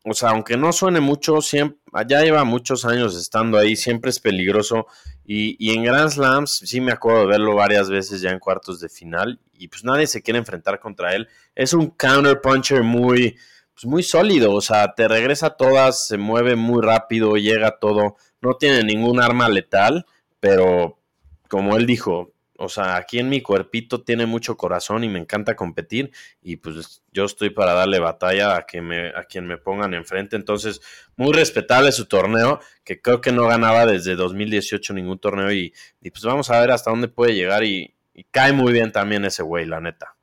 o 0.06 0.14
sea, 0.14 0.30
aunque 0.30 0.56
no 0.56 0.72
suene 0.72 1.00
mucho, 1.00 1.42
siempre, 1.42 1.80
ya 2.08 2.22
lleva 2.22 2.44
muchos 2.44 2.86
años 2.86 3.16
estando 3.16 3.58
ahí, 3.58 3.76
siempre 3.76 4.12
es 4.12 4.20
peligroso. 4.20 4.86
Y, 5.26 5.56
y, 5.60 5.76
en 5.76 5.84
Grand 5.84 6.10
Slams 6.10 6.62
sí 6.66 6.82
me 6.82 6.92
acuerdo 6.92 7.22
de 7.22 7.28
verlo 7.28 7.56
varias 7.56 7.90
veces 7.90 8.22
ya 8.22 8.32
en 8.32 8.40
cuartos 8.40 8.80
de 8.80 8.90
final. 8.90 9.40
Y 9.54 9.68
pues 9.68 9.84
nadie 9.84 10.08
se 10.08 10.22
quiere 10.22 10.40
enfrentar 10.40 10.80
contra 10.80 11.16
él. 11.16 11.28
Es 11.56 11.74
un 11.74 11.90
counter 11.90 12.40
puncher 12.40 12.84
muy, 12.84 13.36
pues 13.80 13.90
muy 13.90 14.04
sólido, 14.04 14.54
o 14.54 14.60
sea, 14.60 14.94
te 14.94 15.08
regresa 15.08 15.52
todas, 15.52 16.06
se 16.06 16.18
mueve 16.18 16.58
muy 16.58 16.82
rápido, 16.82 17.38
llega 17.38 17.80
todo, 17.80 18.18
no 18.42 18.56
tiene 18.56 18.84
ningún 18.84 19.22
arma 19.22 19.48
letal, 19.48 20.06
pero 20.42 21.00
como 21.48 21.78
él 21.78 21.86
dijo, 21.86 22.34
o 22.58 22.68
sea, 22.68 22.98
aquí 22.98 23.20
en 23.20 23.30
mi 23.30 23.42
cuerpito 23.42 24.02
tiene 24.04 24.26
mucho 24.26 24.58
corazón 24.58 25.06
y 25.06 25.10
me 25.10 25.18
encanta 25.18 25.56
competir 25.56 26.12
y 26.42 26.58
pues 26.58 27.04
yo 27.14 27.24
estoy 27.24 27.52
para 27.52 27.74
darle 27.74 28.00
batalla 28.00 28.58
a, 28.58 28.66
que 28.66 28.82
me, 28.82 29.12
a 29.16 29.24
quien 29.24 29.48
me 29.48 29.56
pongan 29.58 29.94
enfrente. 29.94 30.36
Entonces, 30.36 30.82
muy 31.16 31.32
respetable 31.32 31.94
su 31.94 32.06
torneo, 32.06 32.60
que 32.84 33.02
creo 33.02 33.22
que 33.22 33.32
no 33.32 33.48
ganaba 33.48 33.86
desde 33.86 34.16
2018 34.16 34.94
ningún 34.94 35.20
torneo 35.20 35.54
y, 35.54 35.74
pues 36.02 36.24
vamos 36.24 36.50
a 36.50 36.60
ver 36.60 36.72
hasta 36.72 36.92
dónde 36.92 37.08
puede 37.08 37.34
llegar 37.34 37.64
y 37.64 37.96
cae 38.30 38.52
muy 38.52 38.74
bien 38.74 38.92
también 38.92 39.24
ese 39.24 39.42
güey, 39.42 39.66
la 39.66 39.80
neta. 39.80 40.19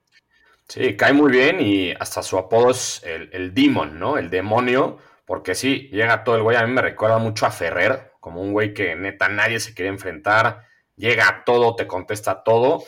Sí, 0.68 0.96
cae 0.96 1.12
muy 1.12 1.30
bien 1.30 1.60
y 1.60 1.92
hasta 1.92 2.22
su 2.22 2.36
apodo 2.38 2.70
es 2.70 3.02
el, 3.04 3.30
el 3.32 3.54
Demon, 3.54 3.98
¿no? 3.98 4.18
El 4.18 4.30
demonio, 4.30 4.98
porque 5.24 5.54
sí, 5.54 5.88
llega 5.92 6.24
todo 6.24 6.36
el 6.36 6.42
güey. 6.42 6.56
A 6.56 6.66
mí 6.66 6.72
me 6.72 6.82
recuerda 6.82 7.18
mucho 7.18 7.46
a 7.46 7.50
Ferrer, 7.52 8.12
como 8.20 8.42
un 8.42 8.52
güey 8.52 8.74
que 8.74 8.96
neta 8.96 9.28
nadie 9.28 9.60
se 9.60 9.74
quiere 9.74 9.90
enfrentar, 9.90 10.64
llega 10.96 11.28
a 11.28 11.44
todo, 11.44 11.76
te 11.76 11.86
contesta 11.86 12.42
todo. 12.42 12.82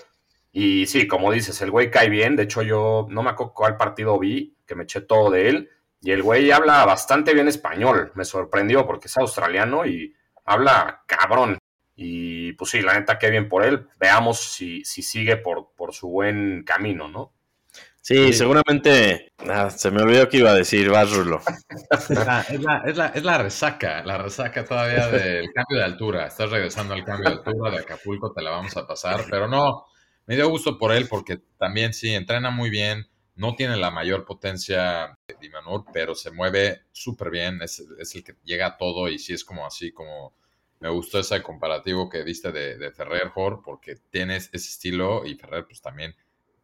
Y 0.50 0.86
sí, 0.86 1.06
como 1.06 1.30
dices, 1.30 1.60
el 1.62 1.70
güey 1.70 1.90
cae 1.90 2.08
bien. 2.08 2.34
De 2.34 2.44
hecho, 2.44 2.62
yo 2.62 3.06
no 3.10 3.22
me 3.22 3.30
acuerdo 3.30 3.54
cuál 3.54 3.76
partido 3.76 4.18
vi, 4.18 4.56
que 4.66 4.74
me 4.74 4.84
eché 4.84 5.00
todo 5.02 5.30
de 5.30 5.48
él. 5.48 5.70
Y 6.00 6.10
el 6.12 6.22
güey 6.22 6.50
habla 6.50 6.84
bastante 6.84 7.32
bien 7.34 7.48
español. 7.48 8.12
Me 8.14 8.24
sorprendió 8.24 8.86
porque 8.86 9.06
es 9.08 9.16
australiano 9.18 9.86
y 9.86 10.14
habla 10.44 11.04
cabrón. 11.06 11.58
Y 11.94 12.52
pues 12.54 12.70
sí, 12.70 12.80
la 12.82 12.94
neta, 12.94 13.18
qué 13.18 13.30
bien 13.30 13.48
por 13.48 13.64
él. 13.64 13.88
Veamos 13.98 14.40
si, 14.40 14.84
si 14.84 15.02
sigue 15.02 15.36
por, 15.36 15.74
por 15.76 15.92
su 15.94 16.08
buen 16.08 16.64
camino, 16.64 17.08
¿no? 17.08 17.34
Sí, 18.08 18.32
seguramente. 18.32 19.34
Ah, 19.50 19.68
se 19.68 19.90
me 19.90 20.00
olvidó 20.00 20.30
que 20.30 20.38
iba 20.38 20.50
a 20.52 20.54
decir, 20.54 20.88
vas, 20.88 21.12
Rulo. 21.12 21.42
Es 21.90 22.08
la, 22.08 22.40
es, 22.40 22.96
la, 22.96 23.08
es, 23.08 23.22
la, 23.22 23.36
resaca, 23.36 24.02
la 24.02 24.16
resaca 24.16 24.64
todavía 24.64 25.08
del 25.08 25.52
cambio 25.52 25.76
de 25.76 25.84
altura. 25.84 26.26
Estás 26.26 26.48
regresando 26.50 26.94
al 26.94 27.04
cambio 27.04 27.28
de 27.28 27.36
altura 27.36 27.70
de 27.70 27.80
Acapulco, 27.80 28.32
te 28.32 28.40
la 28.40 28.52
vamos 28.52 28.74
a 28.78 28.86
pasar. 28.86 29.26
Pero 29.28 29.46
no, 29.46 29.84
me 30.24 30.36
dio 30.36 30.48
gusto 30.48 30.78
por 30.78 30.92
él 30.92 31.06
porque 31.06 31.42
también 31.58 31.92
sí, 31.92 32.14
entrena 32.14 32.50
muy 32.50 32.70
bien. 32.70 33.06
No 33.34 33.54
tiene 33.54 33.76
la 33.76 33.90
mayor 33.90 34.24
potencia 34.24 35.14
de 35.26 35.36
Dimanur, 35.38 35.84
pero 35.92 36.14
se 36.14 36.30
mueve 36.30 36.84
súper 36.90 37.28
bien. 37.28 37.60
Es, 37.60 37.84
es, 37.98 38.14
el 38.14 38.24
que 38.24 38.36
llega 38.42 38.68
a 38.68 38.76
todo 38.78 39.10
y 39.10 39.18
sí 39.18 39.34
es 39.34 39.44
como 39.44 39.66
así, 39.66 39.92
como 39.92 40.32
me 40.80 40.88
gustó 40.88 41.18
ese 41.18 41.42
comparativo 41.42 42.08
que 42.08 42.24
diste 42.24 42.52
de, 42.52 42.78
de 42.78 42.90
Ferrer, 42.90 43.28
Jor, 43.28 43.60
porque 43.62 43.96
tienes 44.10 44.48
ese 44.54 44.70
estilo 44.70 45.26
y 45.26 45.34
Ferrer, 45.34 45.66
pues 45.66 45.82
también 45.82 46.16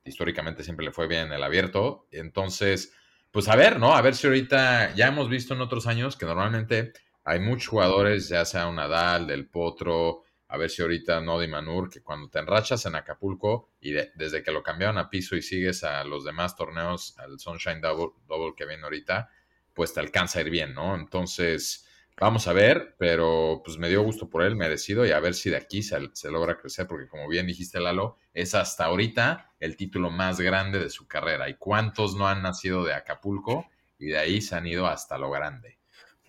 históricamente 0.04 0.62
siempre 0.62 0.86
le 0.86 0.92
fue 0.92 1.06
bien 1.08 1.28
en 1.28 1.32
el 1.32 1.42
abierto. 1.42 2.06
Entonces, 2.10 2.92
pues 3.30 3.48
a 3.48 3.56
ver, 3.56 3.78
¿no? 3.78 3.94
A 3.94 4.02
ver 4.02 4.14
si 4.14 4.26
ahorita 4.26 4.94
ya 4.94 5.08
hemos 5.08 5.28
visto 5.28 5.54
en 5.54 5.60
otros 5.60 5.86
años 5.86 6.16
que 6.16 6.26
normalmente 6.26 6.92
hay 7.24 7.40
muchos 7.40 7.68
jugadores, 7.68 8.28
ya 8.28 8.44
sea 8.44 8.66
un 8.68 8.76
Nadal, 8.76 9.26
del 9.26 9.48
Potro, 9.48 10.22
a 10.48 10.56
ver 10.58 10.70
si 10.70 10.82
ahorita 10.82 11.20
no 11.20 11.38
de 11.38 11.48
Manur, 11.48 11.90
que 11.90 12.02
cuando 12.02 12.28
te 12.28 12.38
enrachas 12.38 12.84
en 12.86 12.94
Acapulco 12.94 13.72
y 13.80 13.92
desde 13.92 14.42
que 14.42 14.52
lo 14.52 14.62
cambiaron 14.62 14.98
a 14.98 15.08
piso 15.08 15.34
y 15.34 15.42
sigues 15.42 15.82
a 15.84 16.04
los 16.04 16.24
demás 16.24 16.54
torneos, 16.54 17.18
al 17.18 17.40
Sunshine 17.40 17.80
Double, 17.80 18.12
Double 18.28 18.54
que 18.56 18.66
viene 18.66 18.84
ahorita, 18.84 19.30
pues 19.72 19.94
te 19.94 20.00
alcanza 20.00 20.38
a 20.38 20.42
ir 20.42 20.50
bien, 20.50 20.74
¿no? 20.74 20.94
Entonces, 20.94 21.88
Vamos 22.20 22.46
a 22.46 22.52
ver, 22.52 22.94
pero 22.96 23.60
pues 23.64 23.76
me 23.76 23.88
dio 23.88 24.02
gusto 24.02 24.30
por 24.30 24.44
él, 24.44 24.54
merecido, 24.54 25.04
y 25.04 25.10
a 25.10 25.18
ver 25.18 25.34
si 25.34 25.50
de 25.50 25.56
aquí 25.56 25.82
se, 25.82 25.98
logra 26.30 26.56
crecer, 26.56 26.86
porque 26.86 27.08
como 27.08 27.28
bien 27.28 27.46
dijiste, 27.46 27.80
Lalo, 27.80 28.18
es 28.32 28.54
hasta 28.54 28.84
ahorita 28.84 29.52
el 29.58 29.76
título 29.76 30.10
más 30.10 30.40
grande 30.40 30.78
de 30.78 30.90
su 30.90 31.08
carrera. 31.08 31.48
¿Y 31.48 31.54
cuántos 31.54 32.14
no 32.14 32.28
han 32.28 32.42
nacido 32.42 32.84
de 32.84 32.94
Acapulco? 32.94 33.66
Y 33.98 34.06
de 34.06 34.18
ahí 34.18 34.40
se 34.40 34.54
han 34.54 34.66
ido 34.66 34.86
hasta 34.86 35.18
lo 35.18 35.30
grande. 35.30 35.78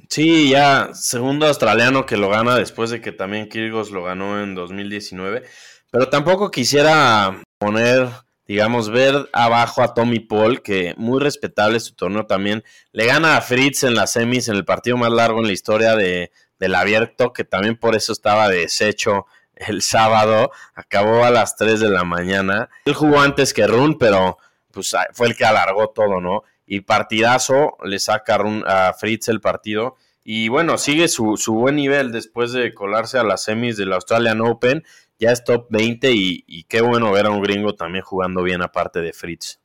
Sí, 0.09 0.49
ya 0.49 0.89
segundo 0.93 1.47
australiano 1.47 2.05
que 2.05 2.17
lo 2.17 2.29
gana 2.29 2.55
después 2.55 2.89
de 2.89 3.01
que 3.01 3.11
también 3.11 3.47
Kirgos 3.47 3.91
lo 3.91 4.03
ganó 4.03 4.41
en 4.41 4.55
2019. 4.55 5.43
Pero 5.91 6.09
tampoco 6.09 6.51
quisiera 6.51 7.41
poner 7.57 8.09
digamos, 8.47 8.89
ver 8.89 9.29
abajo 9.33 9.81
a 9.81 9.93
Tommy 9.93 10.19
Paul, 10.19 10.61
que 10.61 10.93
muy 10.97 11.19
respetable 11.19 11.79
su 11.79 11.95
torneo 11.95 12.25
también. 12.25 12.63
Le 12.91 13.05
gana 13.05 13.37
a 13.37 13.41
Fritz 13.41 13.83
en 13.83 13.95
las 13.95 14.13
semis, 14.13 14.47
en 14.47 14.55
el 14.55 14.65
partido 14.65 14.97
más 14.97 15.11
largo 15.11 15.39
en 15.39 15.47
la 15.47 15.53
historia 15.53 15.95
de, 15.95 16.31
del 16.59 16.75
abierto, 16.75 17.33
que 17.33 17.43
también 17.43 17.77
por 17.77 17.95
eso 17.95 18.11
estaba 18.11 18.49
deshecho 18.49 19.25
el 19.55 19.81
sábado. 19.81 20.51
Acabó 20.75 21.23
a 21.23 21.31
las 21.31 21.55
3 21.55 21.79
de 21.79 21.89
la 21.89 22.03
mañana. 22.03 22.69
Él 22.85 22.93
jugó 22.93 23.19
antes 23.19 23.53
que 23.53 23.65
Run, 23.65 23.97
pero 23.97 24.37
pues 24.71 24.95
fue 25.13 25.27
el 25.27 25.35
que 25.35 25.45
alargó 25.45 25.89
todo, 25.89 26.21
¿no? 26.21 26.43
Y 26.67 26.81
partidazo, 26.81 27.77
le 27.83 27.99
saca 27.99 28.35
a, 28.35 28.89
a 28.89 28.93
Fritz 28.93 29.27
el 29.29 29.41
partido. 29.41 29.95
Y 30.27 30.49
bueno, 30.49 30.79
sigue 30.79 31.07
su, 31.07 31.37
su 31.37 31.53
buen 31.53 31.75
nivel 31.75 32.11
después 32.11 32.51
de 32.51 32.73
colarse 32.73 33.19
a 33.19 33.23
las 33.23 33.43
semis 33.43 33.77
del 33.77 33.93
Australian 33.93 34.41
Open 34.41 34.83
ya 35.19 35.31
es 35.31 35.43
top 35.43 35.67
20 35.69 36.11
y, 36.11 36.63
qué 36.65 36.81
bueno 36.81 37.11
ver 37.11 37.25
a 37.25 37.29
un 37.29 37.41
gringo 37.41 37.75
también 37.75 38.03
jugando 38.03 38.43
bien 38.43 38.61
aparte 38.61 39.01
de 39.01 39.13
Fritz. 39.13 39.59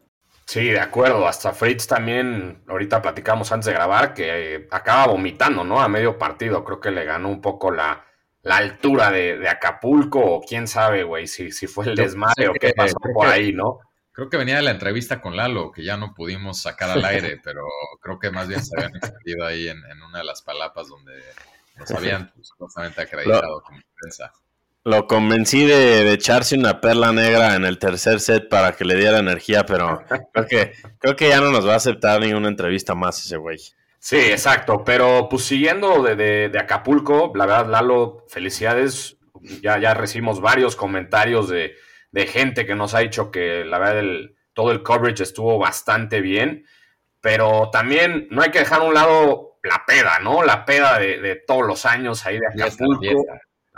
Sí, 0.46 0.64
de 0.64 0.80
acuerdo. 0.80 1.28
Hasta 1.28 1.52
Fritz 1.52 1.86
también, 1.86 2.62
ahorita 2.66 3.00
platicamos 3.00 3.52
antes 3.52 3.66
de 3.66 3.72
grabar, 3.72 4.14
que 4.14 4.54
eh, 4.54 4.68
acaba 4.70 5.06
vomitando, 5.06 5.62
¿no? 5.62 5.80
A 5.80 5.88
medio 5.88 6.18
partido. 6.18 6.64
Creo 6.64 6.80
que 6.80 6.90
le 6.90 7.04
ganó 7.04 7.28
un 7.28 7.40
poco 7.40 7.70
la, 7.70 8.04
la 8.42 8.56
altura 8.56 9.10
de, 9.10 9.48
Acapulco, 9.48 10.18
o 10.18 10.40
quién 10.40 10.66
sabe, 10.66 11.04
güey, 11.04 11.26
si, 11.26 11.52
si 11.52 11.66
fue 11.66 11.86
el 11.86 11.94
desmadre 11.94 12.48
o 12.48 12.52
qué 12.54 12.72
pasó 12.74 12.96
por 13.14 13.28
ahí, 13.28 13.52
¿no? 13.52 13.78
Creo 14.12 14.28
que 14.28 14.36
venía 14.36 14.56
de 14.56 14.62
la 14.62 14.72
entrevista 14.72 15.20
con 15.20 15.36
Lalo, 15.36 15.70
que 15.70 15.84
ya 15.84 15.96
no 15.96 16.14
pudimos 16.14 16.60
sacar 16.60 16.90
al 16.90 17.04
aire, 17.04 17.40
pero 17.44 17.62
creo 18.00 18.18
que 18.18 18.30
más 18.30 18.48
bien 18.48 18.62
se 18.62 18.76
habían 18.76 18.94
entendido 18.94 19.46
ahí 19.46 19.68
en, 19.68 19.78
una 20.02 20.18
de 20.18 20.24
las 20.24 20.42
palapas 20.42 20.88
donde 20.88 21.14
nos 21.76 21.90
habían 21.92 22.32
justamente 22.58 22.96
pues, 22.96 23.06
acreditado 23.06 23.62
como 23.62 23.80
prensa. 24.00 24.32
Lo 24.82 25.06
convencí 25.06 25.66
de, 25.66 26.10
echarse 26.12 26.56
una 26.56 26.80
perla 26.80 27.12
negra 27.12 27.54
en 27.54 27.66
el 27.66 27.78
tercer 27.78 28.18
set 28.18 28.48
para 28.48 28.72
que 28.72 28.86
le 28.86 28.96
diera 28.96 29.18
energía, 29.18 29.66
pero 29.66 30.02
creo 30.32 30.46
que, 30.46 30.72
creo 30.98 31.16
que 31.16 31.28
ya 31.28 31.40
no 31.40 31.50
nos 31.50 31.66
va 31.68 31.74
a 31.74 31.76
aceptar 31.76 32.20
ninguna 32.20 32.48
entrevista 32.48 32.94
más 32.94 33.24
ese 33.24 33.36
güey. 33.36 33.58
Sí, 33.98 34.16
exacto. 34.16 34.82
Pero 34.82 35.28
pues 35.28 35.44
siguiendo 35.44 36.02
de, 36.02 36.50
Acapulco, 36.58 37.32
la 37.34 37.44
verdad, 37.44 37.66
Lalo, 37.68 38.24
felicidades. 38.28 39.18
Ya, 39.62 39.78
ya 39.78 39.94
recibimos 39.94 40.40
varios 40.40 40.76
comentarios 40.76 41.48
de, 41.48 41.74
gente 42.26 42.66
que 42.66 42.74
nos 42.74 42.94
ha 42.94 43.00
dicho 43.00 43.30
que 43.30 43.64
la 43.64 43.78
verdad 43.78 44.30
todo 44.54 44.72
el 44.72 44.82
coverage 44.82 45.22
estuvo 45.22 45.58
bastante 45.58 46.22
bien. 46.22 46.64
Pero 47.20 47.68
también 47.70 48.28
no 48.30 48.40
hay 48.40 48.50
que 48.50 48.60
dejar 48.60 48.80
a 48.80 48.84
un 48.84 48.94
lado 48.94 49.58
la 49.62 49.84
peda, 49.86 50.20
¿no? 50.20 50.42
La 50.42 50.64
peda 50.64 50.98
de, 50.98 51.42
todos 51.46 51.66
los 51.66 51.84
años 51.84 52.24
ahí 52.24 52.38
de 52.38 52.46
Acapulco 52.46 53.02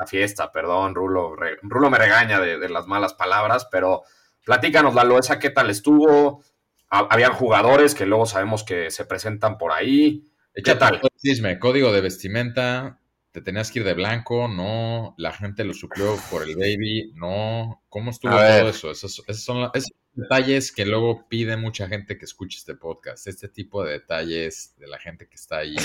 la 0.02 0.06
fiesta, 0.08 0.50
perdón, 0.50 0.94
Rulo, 0.94 1.36
Rulo 1.62 1.90
me 1.90 1.98
regaña 1.98 2.40
de, 2.40 2.68
las 2.68 2.86
malas 2.86 3.14
palabras, 3.14 3.68
pero 3.70 4.02
platícanos, 4.44 4.94
la 4.94 5.18
esa 5.18 5.38
qué 5.38 5.50
tal 5.50 5.70
estuvo, 5.70 6.42
habían 6.88 7.32
jugadores 7.32 7.94
que 7.94 8.04
luego 8.04 8.26
sabemos 8.26 8.64
que 8.64 8.90
se 8.90 9.04
presentan 9.04 9.58
por 9.58 9.70
ahí, 9.70 10.28
¿qué 10.64 10.74
tal? 10.74 11.00
Chisme, 11.16 11.60
código 11.60 11.92
de 11.92 12.00
vestimenta, 12.00 12.98
te 13.30 13.40
tenías 13.40 13.70
que 13.70 13.78
ir 13.78 13.84
de 13.84 13.94
blanco, 13.94 14.48
no, 14.48 15.14
la 15.18 15.32
gente 15.32 15.62
lo 15.64 15.72
suplió 15.72 16.16
por 16.30 16.42
el 16.42 16.56
baby, 16.56 17.12
no, 17.14 17.84
¿cómo 17.88 18.10
estuvo 18.10 18.32
todo 18.32 18.68
eso? 18.68 18.90
Esos, 18.90 19.22
son 19.36 19.70
esos 19.72 19.92
detalles 20.14 20.72
que 20.72 20.84
luego 20.84 21.28
pide 21.28 21.56
mucha 21.56 21.86
gente 21.86 22.18
que 22.18 22.24
escuche 22.24 22.58
este 22.58 22.74
podcast, 22.74 23.28
este 23.28 23.48
tipo 23.48 23.84
de 23.84 23.92
detalles 23.92 24.74
de 24.78 24.88
la 24.88 24.98
gente 24.98 25.28
que 25.28 25.36
está 25.36 25.58
ahí 25.58 25.76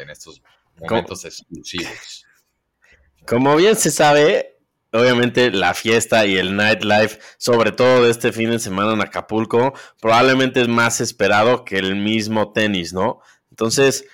en 0.00 0.10
estos 0.10 0.42
momentos 0.80 1.26
exclusivos. 1.26 2.26
Como 3.26 3.56
bien 3.56 3.76
se 3.76 3.90
sabe, 3.90 4.58
obviamente 4.92 5.50
la 5.50 5.74
fiesta 5.74 6.26
y 6.26 6.36
el 6.36 6.56
nightlife, 6.56 7.18
sobre 7.38 7.72
todo 7.72 8.04
de 8.04 8.10
este 8.10 8.32
fin 8.32 8.50
de 8.50 8.58
semana 8.58 8.92
en 8.92 9.00
Acapulco, 9.00 9.74
probablemente 10.00 10.60
es 10.60 10.68
más 10.68 11.00
esperado 11.00 11.64
que 11.64 11.78
el 11.78 11.96
mismo 11.96 12.52
tenis, 12.52 12.92
¿no? 12.92 13.20
Entonces, 13.50 14.06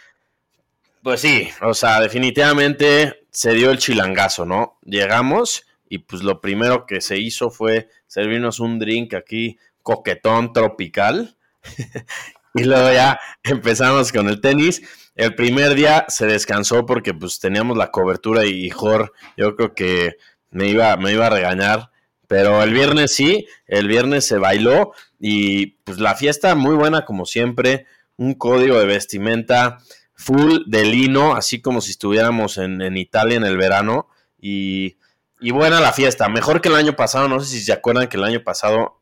pues 1.03 1.21
sí, 1.21 1.49
o 1.63 1.75
sea, 1.75 2.01
definitivamente 2.01 3.27
se 3.31 3.53
dio 3.53 3.71
el 3.71 3.79
chilangazo, 3.79 4.45
¿no? 4.45 4.79
Llegamos 4.83 5.65
y 5.89 5.99
pues 5.99 6.23
lo 6.23 6.41
primero 6.41 6.87
que 6.87 7.01
se 7.01 7.19
hizo 7.19 7.51
fue 7.51 7.89
servirnos 8.07 8.61
un 8.61 8.79
drink 8.79 9.15
aquí 9.15 9.59
coquetón 9.83 10.53
tropical. 10.53 11.37
y 12.55 12.65
luego 12.65 12.93
ya 12.93 13.19
empezamos 13.43 14.13
con 14.13 14.29
el 14.29 14.41
tenis. 14.41 14.83
El 15.19 15.35
primer 15.35 15.75
día 15.75 16.05
se 16.07 16.27
descansó 16.27 16.87
porque 16.87 17.13
pues 17.13 17.41
teníamos 17.41 17.77
la 17.77 17.91
cobertura 17.91 18.47
y 18.47 18.71
Jor, 18.71 19.13
yo 19.37 19.57
creo 19.57 19.75
que 19.75 20.17
me 20.51 20.69
iba, 20.69 20.97
me 20.97 21.13
iba 21.13 21.27
a 21.27 21.31
regañar. 21.31 21.91
Pero 22.29 22.63
el 22.63 22.73
viernes 22.73 23.15
sí, 23.15 23.49
el 23.67 23.89
viernes 23.89 24.25
se 24.27 24.39
bailó 24.39 24.93
y 25.19 25.79
pues 25.83 25.99
la 25.99 26.15
fiesta 26.15 26.55
muy 26.55 26.77
buena 26.77 27.05
como 27.05 27.27
siempre, 27.27 27.87
un 28.17 28.35
código 28.35 28.79
de 28.79 28.87
vestimenta 28.87 29.79
full 30.15 30.61
de 30.67 30.85
lino, 30.85 31.35
así 31.35 31.61
como 31.61 31.81
si 31.81 31.91
estuviéramos 31.91 32.57
en, 32.57 32.81
en 32.81 32.97
Italia 32.97 33.39
en 33.39 33.45
el 33.45 33.57
verano 33.57 34.07
y, 34.41 34.99
y 35.41 35.51
buena 35.51 35.81
la 35.81 35.93
fiesta, 35.93 36.29
mejor 36.29 36.61
que 36.61 36.69
el 36.69 36.77
año 36.77 36.95
pasado, 36.95 37.29
no 37.29 37.41
sé 37.41 37.59
si 37.59 37.65
se 37.65 37.73
acuerdan 37.73 38.07
que 38.07 38.19
el 38.19 38.25
año 38.25 38.45
pasado 38.45 38.98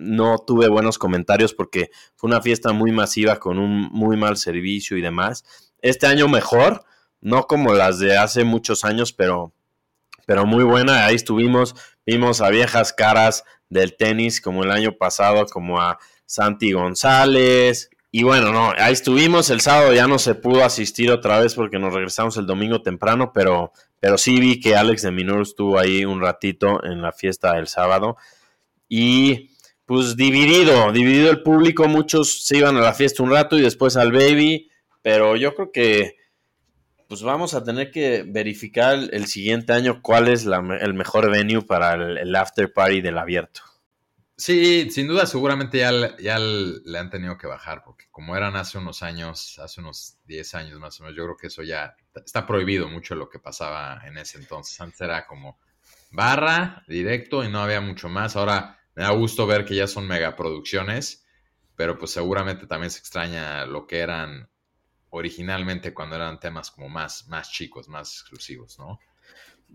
no 0.00 0.38
tuve 0.38 0.68
buenos 0.68 0.98
comentarios 0.98 1.52
porque 1.52 1.90
fue 2.16 2.28
una 2.28 2.40
fiesta 2.40 2.72
muy 2.72 2.90
masiva 2.90 3.38
con 3.38 3.58
un 3.58 3.88
muy 3.92 4.16
mal 4.16 4.36
servicio 4.36 4.96
y 4.96 5.02
demás. 5.02 5.44
Este 5.82 6.06
año 6.06 6.26
mejor, 6.26 6.84
no 7.20 7.44
como 7.44 7.74
las 7.74 7.98
de 7.98 8.16
hace 8.16 8.44
muchos 8.44 8.84
años, 8.84 9.12
pero, 9.12 9.52
pero 10.26 10.46
muy 10.46 10.64
buena. 10.64 11.04
Ahí 11.04 11.14
estuvimos, 11.14 11.74
vimos 12.06 12.40
a 12.40 12.48
viejas 12.48 12.92
caras 12.92 13.44
del 13.68 13.96
tenis 13.96 14.40
como 14.40 14.64
el 14.64 14.70
año 14.70 14.92
pasado, 14.96 15.44
como 15.46 15.80
a 15.80 15.98
Santi 16.24 16.72
González. 16.72 17.90
Y 18.10 18.22
bueno, 18.22 18.52
no, 18.52 18.72
ahí 18.78 18.94
estuvimos. 18.94 19.50
El 19.50 19.60
sábado 19.60 19.92
ya 19.92 20.06
no 20.06 20.18
se 20.18 20.34
pudo 20.34 20.64
asistir 20.64 21.10
otra 21.10 21.38
vez 21.40 21.54
porque 21.54 21.78
nos 21.78 21.92
regresamos 21.92 22.38
el 22.38 22.46
domingo 22.46 22.82
temprano, 22.82 23.32
pero, 23.34 23.72
pero 24.00 24.16
sí 24.16 24.40
vi 24.40 24.60
que 24.60 24.76
Alex 24.76 25.02
de 25.02 25.10
Minor 25.10 25.42
estuvo 25.42 25.78
ahí 25.78 26.06
un 26.06 26.22
ratito 26.22 26.82
en 26.84 27.02
la 27.02 27.12
fiesta 27.12 27.52
del 27.54 27.68
sábado. 27.68 28.16
Y 28.88 29.49
pues 29.90 30.14
dividido, 30.14 30.92
dividido 30.92 31.32
el 31.32 31.42
público, 31.42 31.88
muchos 31.88 32.44
se 32.44 32.58
iban 32.58 32.76
a 32.76 32.80
la 32.80 32.94
fiesta 32.94 33.24
un 33.24 33.32
rato 33.32 33.58
y 33.58 33.62
después 33.62 33.96
al 33.96 34.12
baby, 34.12 34.70
pero 35.02 35.34
yo 35.34 35.52
creo 35.56 35.72
que 35.72 36.16
pues 37.08 37.24
vamos 37.24 37.54
a 37.54 37.64
tener 37.64 37.90
que 37.90 38.22
verificar 38.24 38.96
el 39.10 39.26
siguiente 39.26 39.72
año 39.72 40.00
cuál 40.00 40.28
es 40.28 40.46
el 40.46 40.94
mejor 40.94 41.28
venue 41.28 41.62
para 41.62 41.94
el, 41.94 42.36
after 42.36 42.72
party 42.72 43.00
del 43.00 43.18
abierto. 43.18 43.62
Sí, 44.36 44.88
sin 44.92 45.08
duda, 45.08 45.26
seguramente 45.26 45.78
ya, 45.78 46.16
ya 46.18 46.38
le 46.38 46.96
han 46.96 47.10
tenido 47.10 47.36
que 47.36 47.48
bajar, 47.48 47.82
porque 47.84 48.04
como 48.12 48.36
eran 48.36 48.54
hace 48.54 48.78
unos 48.78 49.02
años, 49.02 49.58
hace 49.58 49.80
unos 49.80 50.18
10 50.26 50.54
años 50.54 50.78
más 50.78 51.00
o 51.00 51.02
menos, 51.02 51.16
yo 51.16 51.24
creo 51.24 51.36
que 51.36 51.48
eso 51.48 51.64
ya 51.64 51.96
está 52.14 52.46
prohibido 52.46 52.86
mucho 52.86 53.16
lo 53.16 53.28
que 53.28 53.40
pasaba 53.40 54.00
en 54.06 54.18
ese 54.18 54.38
entonces. 54.38 54.80
Antes 54.80 55.00
era 55.00 55.26
como 55.26 55.58
barra, 56.12 56.84
directo 56.86 57.42
y 57.42 57.48
no 57.48 57.60
había 57.60 57.80
mucho 57.80 58.08
más. 58.08 58.36
Ahora 58.36 58.79
me 58.94 59.04
da 59.04 59.10
gusto 59.10 59.46
ver 59.46 59.64
que 59.64 59.76
ya 59.76 59.86
son 59.86 60.06
megaproducciones, 60.06 61.24
pero 61.76 61.98
pues 61.98 62.10
seguramente 62.10 62.66
también 62.66 62.90
se 62.90 62.98
extraña 62.98 63.64
lo 63.66 63.86
que 63.86 63.98
eran 64.00 64.50
originalmente 65.10 65.92
cuando 65.92 66.16
eran 66.16 66.38
temas 66.38 66.70
como 66.70 66.88
más, 66.88 67.28
más 67.28 67.50
chicos, 67.50 67.88
más 67.88 68.12
exclusivos, 68.12 68.78
¿no? 68.78 68.98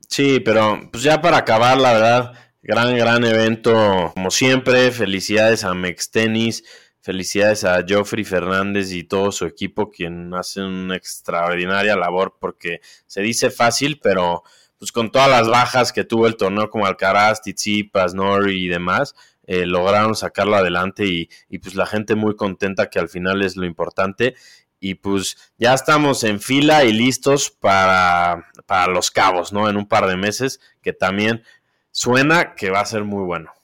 Sí, 0.09 0.39
pero 0.39 0.89
pues 0.91 1.03
ya 1.03 1.21
para 1.21 1.37
acabar, 1.37 1.77
la 1.77 1.93
verdad, 1.93 2.33
gran, 2.61 2.95
gran 2.97 3.23
evento, 3.23 4.11
como 4.13 4.31
siempre, 4.31 4.91
felicidades 4.91 5.63
a 5.63 5.73
Mex 5.73 6.11
Tennis, 6.11 6.63
felicidades 7.01 7.63
a 7.63 7.83
Geoffrey 7.85 8.23
Fernández 8.23 8.91
y 8.91 9.03
todo 9.03 9.31
su 9.31 9.45
equipo, 9.45 9.89
quien 9.89 10.33
hace 10.33 10.61
una 10.61 10.95
extraordinaria 10.95 11.95
labor, 11.95 12.37
porque 12.39 12.81
se 13.05 13.21
dice 13.21 13.51
fácil, 13.51 13.99
pero 14.01 14.43
pues 14.77 14.91
con 14.91 15.11
todas 15.11 15.29
las 15.29 15.47
bajas 15.47 15.93
que 15.93 16.03
tuvo 16.03 16.27
el 16.27 16.37
torneo 16.37 16.69
como 16.69 16.85
Alcaraz, 16.85 17.41
Tsitsipas, 17.41 18.13
Nori 18.13 18.65
y 18.65 18.67
demás, 18.67 19.15
eh, 19.47 19.65
lograron 19.65 20.15
sacarlo 20.15 20.55
adelante 20.55 21.05
y, 21.05 21.29
pues 21.59 21.75
la 21.75 21.85
gente 21.85 22.15
muy 22.15 22.35
contenta 22.35 22.89
que 22.89 22.99
al 22.99 23.09
final 23.09 23.41
es 23.41 23.55
lo 23.55 23.65
importante 23.65 24.35
y 24.79 24.95
pues 24.95 25.53
ya 25.57 25.73
estamos 25.73 26.23
en 26.23 26.39
fila 26.39 26.83
y 26.83 26.93
listos 26.93 27.49
para, 27.49 28.45
para 28.65 28.91
los 28.91 29.11
cabos, 29.11 29.53
¿no? 29.53 29.69
En 29.69 29.77
un 29.77 29.87
par 29.87 30.07
de 30.07 30.17
meses, 30.17 30.59
que 30.81 30.93
también 30.93 31.43
suena 31.91 32.55
que 32.55 32.69
va 32.69 32.81
a 32.81 32.85
ser 32.85 33.03
muy 33.03 33.23
bueno. 33.23 33.55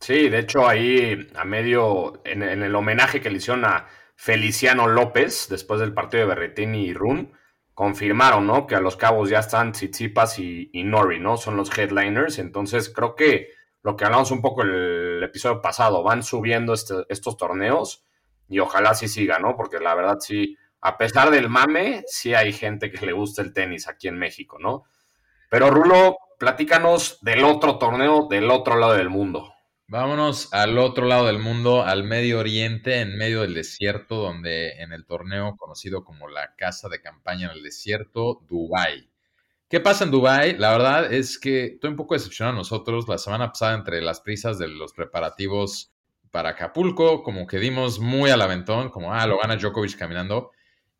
Sí, 0.00 0.28
de 0.28 0.38
hecho 0.38 0.68
ahí 0.68 1.28
a 1.34 1.44
medio, 1.44 2.22
en, 2.24 2.42
el 2.42 2.74
homenaje 2.74 3.20
que 3.20 3.30
le 3.30 3.38
hicieron 3.38 3.64
a 3.64 3.88
Feliciano 4.14 4.86
López 4.86 5.48
después 5.50 5.80
del 5.80 5.92
partido 5.92 6.22
de 6.22 6.28
Berretini 6.28 6.86
y 6.86 6.94
Run, 6.94 7.32
confirmaron, 7.78 8.44
¿no? 8.44 8.66
Que 8.66 8.74
a 8.74 8.80
los 8.80 8.96
cabos 8.96 9.30
ya 9.30 9.38
están 9.38 9.70
Tsitsipas 9.70 10.40
y, 10.40 10.68
y 10.72 10.82
Nori, 10.82 11.20
¿no? 11.20 11.36
Son 11.36 11.56
los 11.56 11.70
headliners, 11.78 12.40
entonces 12.40 12.92
creo 12.92 13.14
que 13.14 13.50
lo 13.84 13.94
que 13.94 14.04
hablamos 14.04 14.32
un 14.32 14.42
poco 14.42 14.62
el 14.62 15.22
episodio 15.22 15.62
pasado, 15.62 16.02
van 16.02 16.24
subiendo 16.24 16.74
este, 16.74 17.06
estos 17.08 17.36
torneos 17.36 18.04
y 18.48 18.58
ojalá 18.58 18.94
sí 18.94 19.06
siga, 19.06 19.38
¿no? 19.38 19.54
Porque 19.54 19.78
la 19.78 19.94
verdad 19.94 20.16
sí, 20.18 20.56
a 20.80 20.98
pesar 20.98 21.30
del 21.30 21.48
mame, 21.48 22.02
sí 22.08 22.34
hay 22.34 22.52
gente 22.52 22.90
que 22.90 23.06
le 23.06 23.12
gusta 23.12 23.42
el 23.42 23.52
tenis 23.52 23.86
aquí 23.86 24.08
en 24.08 24.18
México, 24.18 24.58
¿no? 24.58 24.82
Pero 25.48 25.70
Rulo, 25.70 26.16
platícanos 26.36 27.20
del 27.22 27.44
otro 27.44 27.78
torneo 27.78 28.26
del 28.28 28.50
otro 28.50 28.74
lado 28.74 28.94
del 28.94 29.08
mundo. 29.08 29.54
Vámonos 29.90 30.52
al 30.52 30.76
otro 30.76 31.06
lado 31.06 31.28
del 31.28 31.38
mundo, 31.38 31.82
al 31.82 32.04
Medio 32.04 32.40
Oriente, 32.40 33.00
en 33.00 33.16
medio 33.16 33.40
del 33.40 33.54
desierto, 33.54 34.16
donde 34.16 34.82
en 34.82 34.92
el 34.92 35.06
torneo 35.06 35.56
conocido 35.56 36.04
como 36.04 36.28
la 36.28 36.54
Casa 36.56 36.90
de 36.90 37.00
Campaña 37.00 37.46
en 37.46 37.56
el 37.56 37.62
Desierto, 37.62 38.42
Dubai. 38.46 39.08
¿Qué 39.66 39.80
pasa 39.80 40.04
en 40.04 40.10
Dubai? 40.10 40.58
La 40.58 40.72
verdad 40.72 41.10
es 41.10 41.38
que 41.38 41.64
estoy 41.64 41.88
un 41.88 41.96
poco 41.96 42.12
decepcionado 42.12 42.56
a 42.56 42.58
nosotros. 42.58 43.08
La 43.08 43.16
semana 43.16 43.48
pasada, 43.48 43.76
entre 43.76 44.02
las 44.02 44.20
prisas 44.20 44.58
de 44.58 44.68
los 44.68 44.92
preparativos 44.92 45.90
para 46.30 46.50
Acapulco, 46.50 47.22
como 47.22 47.46
que 47.46 47.58
dimos 47.58 47.98
muy 47.98 48.28
al 48.28 48.42
aventón, 48.42 48.90
como, 48.90 49.14
ah, 49.14 49.26
lo 49.26 49.38
gana 49.38 49.56
Djokovic 49.56 49.96
caminando. 49.96 50.50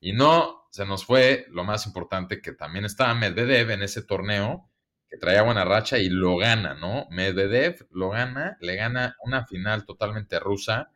Y 0.01 0.15
no, 0.15 0.67
se 0.71 0.87
nos 0.87 1.05
fue 1.05 1.45
lo 1.51 1.63
más 1.63 1.85
importante, 1.85 2.41
que 2.41 2.53
también 2.53 2.87
estaba 2.87 3.15
Medvedev 3.15 3.71
en 3.71 3.83
ese 3.83 4.01
torneo, 4.01 4.68
que 5.09 5.17
traía 5.17 5.43
buena 5.43 5.65
racha 5.65 5.99
y 5.99 6.09
lo 6.09 6.37
gana, 6.37 6.75
¿no? 6.75 7.07
Medvedev 7.11 7.87
lo 7.91 8.11
gana, 8.11 8.57
le 8.61 8.77
gana 8.77 9.17
una 9.25 9.47
final 9.47 9.85
totalmente 9.87 10.39
rusa. 10.39 10.91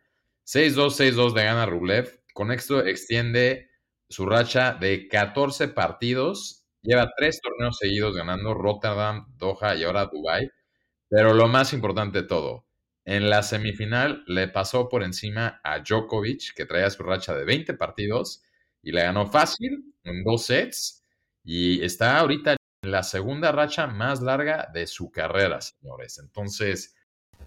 6-2, 0.45 0.91
6-2 0.91 1.35
le 1.35 1.45
gana 1.45 1.67
Rublev. 1.67 2.21
Con 2.35 2.53
esto 2.53 2.85
extiende 2.85 3.71
su 4.09 4.27
racha 4.27 4.75
de 4.75 5.09
14 5.09 5.69
partidos. 5.69 6.67
Lleva 6.83 7.11
tres 7.17 7.41
torneos 7.41 7.79
seguidos 7.79 8.15
ganando 8.17 8.55
Rotterdam, 8.55 9.27
Doha 9.37 9.77
y 9.77 9.85
ahora 9.85 10.07
Dubai. 10.07 10.51
Pero 11.09 11.35
lo 11.35 11.49
más 11.49 11.73
importante 11.73 12.23
de 12.23 12.29
todo, 12.29 12.67
en 13.05 13.31
la 13.31 13.43
semifinal 13.43 14.25
le 14.27 14.49
pasó 14.49 14.89
por 14.89 15.03
encima 15.03 15.61
a 15.65 15.81
Djokovic, 15.81 16.55
que 16.55 16.67
traía 16.67 16.91
su 16.91 17.03
racha 17.03 17.35
de 17.35 17.45
20 17.45 17.75
partidos 17.75 18.43
y 18.83 18.93
le 18.93 19.03
ganó 19.03 19.27
fácil 19.31 19.95
en 20.05 20.25
dos 20.25 20.47
sets. 20.47 21.05
Y 21.45 21.85
está 21.85 22.19
ahorita 22.19 22.57
la 22.83 23.03
segunda 23.03 23.53
racha 23.53 23.87
más 23.87 24.21
larga 24.21 24.69
de 24.73 24.87
su 24.87 25.11
carrera, 25.11 25.61
señores. 25.61 26.19
Entonces, 26.19 26.95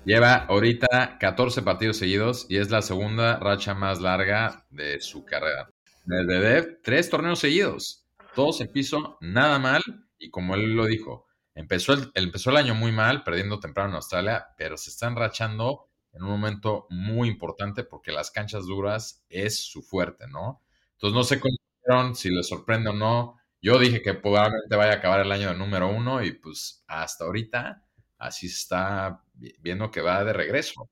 lleva 0.06 0.46
ahorita 0.46 1.18
14 1.20 1.62
partidos 1.62 1.98
seguidos 1.98 2.46
y 2.50 2.58
es 2.58 2.72
la 2.72 2.82
segunda 2.82 3.38
racha 3.38 3.74
más 3.74 4.02
larga 4.02 4.66
de 4.70 5.00
su 5.02 5.26
carrera. 5.26 5.70
Medvedev, 6.06 6.80
tres 6.84 7.10
torneos 7.10 7.40
seguidos, 7.40 8.06
todos 8.34 8.62
en 8.62 8.72
piso, 8.72 9.18
nada 9.22 9.60
mal. 9.60 9.82
Y 10.18 10.30
como 10.30 10.56
él 10.56 10.74
lo 10.74 10.86
dijo, 10.86 11.26
Empezó 11.56 11.94
el, 11.94 12.12
empezó 12.16 12.50
el 12.50 12.58
año 12.58 12.76
muy 12.76 12.92
mal, 12.92 13.24
perdiendo 13.24 13.62
temprano 13.62 13.92
en 13.92 13.96
Australia, 13.96 14.48
pero 14.58 14.76
se 14.76 14.90
está 14.90 15.08
enrachando 15.08 15.88
en 16.12 16.24
un 16.24 16.30
momento 16.30 16.86
muy 16.90 17.30
importante 17.30 17.86
porque 17.86 18.12
las 18.12 18.30
canchas 18.30 18.66
duras 18.66 19.24
es 19.30 19.64
su 19.64 19.82
fuerte, 19.82 20.28
¿no? 20.28 20.62
Entonces 20.94 21.16
no 21.16 21.24
sé 21.24 21.40
cómo 21.40 22.14
si 22.14 22.30
les 22.30 22.48
sorprende 22.48 22.90
o 22.90 22.94
no. 22.94 23.38
Yo 23.66 23.80
dije 23.80 24.04
que 24.04 24.14
probablemente 24.14 24.76
vaya 24.76 24.92
a 24.92 24.96
acabar 24.98 25.22
el 25.22 25.32
año 25.32 25.50
de 25.50 25.58
número 25.58 25.90
uno 25.90 26.24
y 26.24 26.34
pues 26.34 26.84
hasta 26.86 27.26
ahorita 27.26 27.84
así 28.20 28.46
está 28.46 29.24
viendo 29.34 29.90
que 29.90 30.02
va 30.02 30.24
de 30.24 30.34
regreso. 30.34 30.92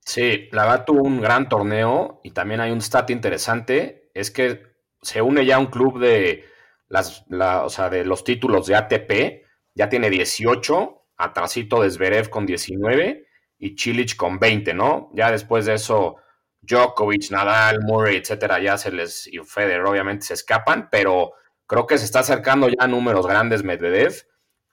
Sí, 0.00 0.48
la 0.50 0.64
verdad 0.64 0.84
tuvo 0.84 1.02
un 1.02 1.20
gran 1.20 1.48
torneo 1.48 2.20
y 2.24 2.32
también 2.32 2.58
hay 2.60 2.72
un 2.72 2.80
stat 2.80 3.10
interesante, 3.10 4.10
es 4.12 4.32
que 4.32 4.60
se 5.00 5.22
une 5.22 5.46
ya 5.46 5.60
un 5.60 5.66
club 5.66 6.00
de 6.00 6.46
las, 6.88 7.24
o 7.30 7.68
sea, 7.68 7.88
de 7.88 8.04
los 8.04 8.24
títulos 8.24 8.66
de 8.66 8.74
ATP 8.74 9.46
ya 9.76 9.88
tiene 9.88 10.10
18, 10.10 11.06
atrasito 11.16 11.80
de 11.80 11.90
Zverev 11.90 12.28
con 12.28 12.44
19 12.44 13.24
y 13.56 13.76
Chilich 13.76 14.16
con 14.16 14.40
20, 14.40 14.74
¿no? 14.74 15.12
Ya 15.14 15.30
después 15.30 15.64
de 15.64 15.74
eso, 15.74 16.16
Djokovic, 16.60 17.30
Nadal, 17.30 17.78
Murray, 17.82 18.16
etcétera, 18.16 18.58
ya 18.58 18.76
se 18.78 18.90
les, 18.90 19.28
y 19.28 19.38
Federer 19.38 19.84
obviamente 19.86 20.26
se 20.26 20.34
escapan, 20.34 20.88
pero 20.90 21.34
creo 21.70 21.86
que 21.86 21.98
se 21.98 22.04
está 22.04 22.18
acercando 22.18 22.68
ya 22.68 22.74
a 22.80 22.88
números 22.88 23.28
grandes 23.28 23.62
Medvedev 23.62 24.26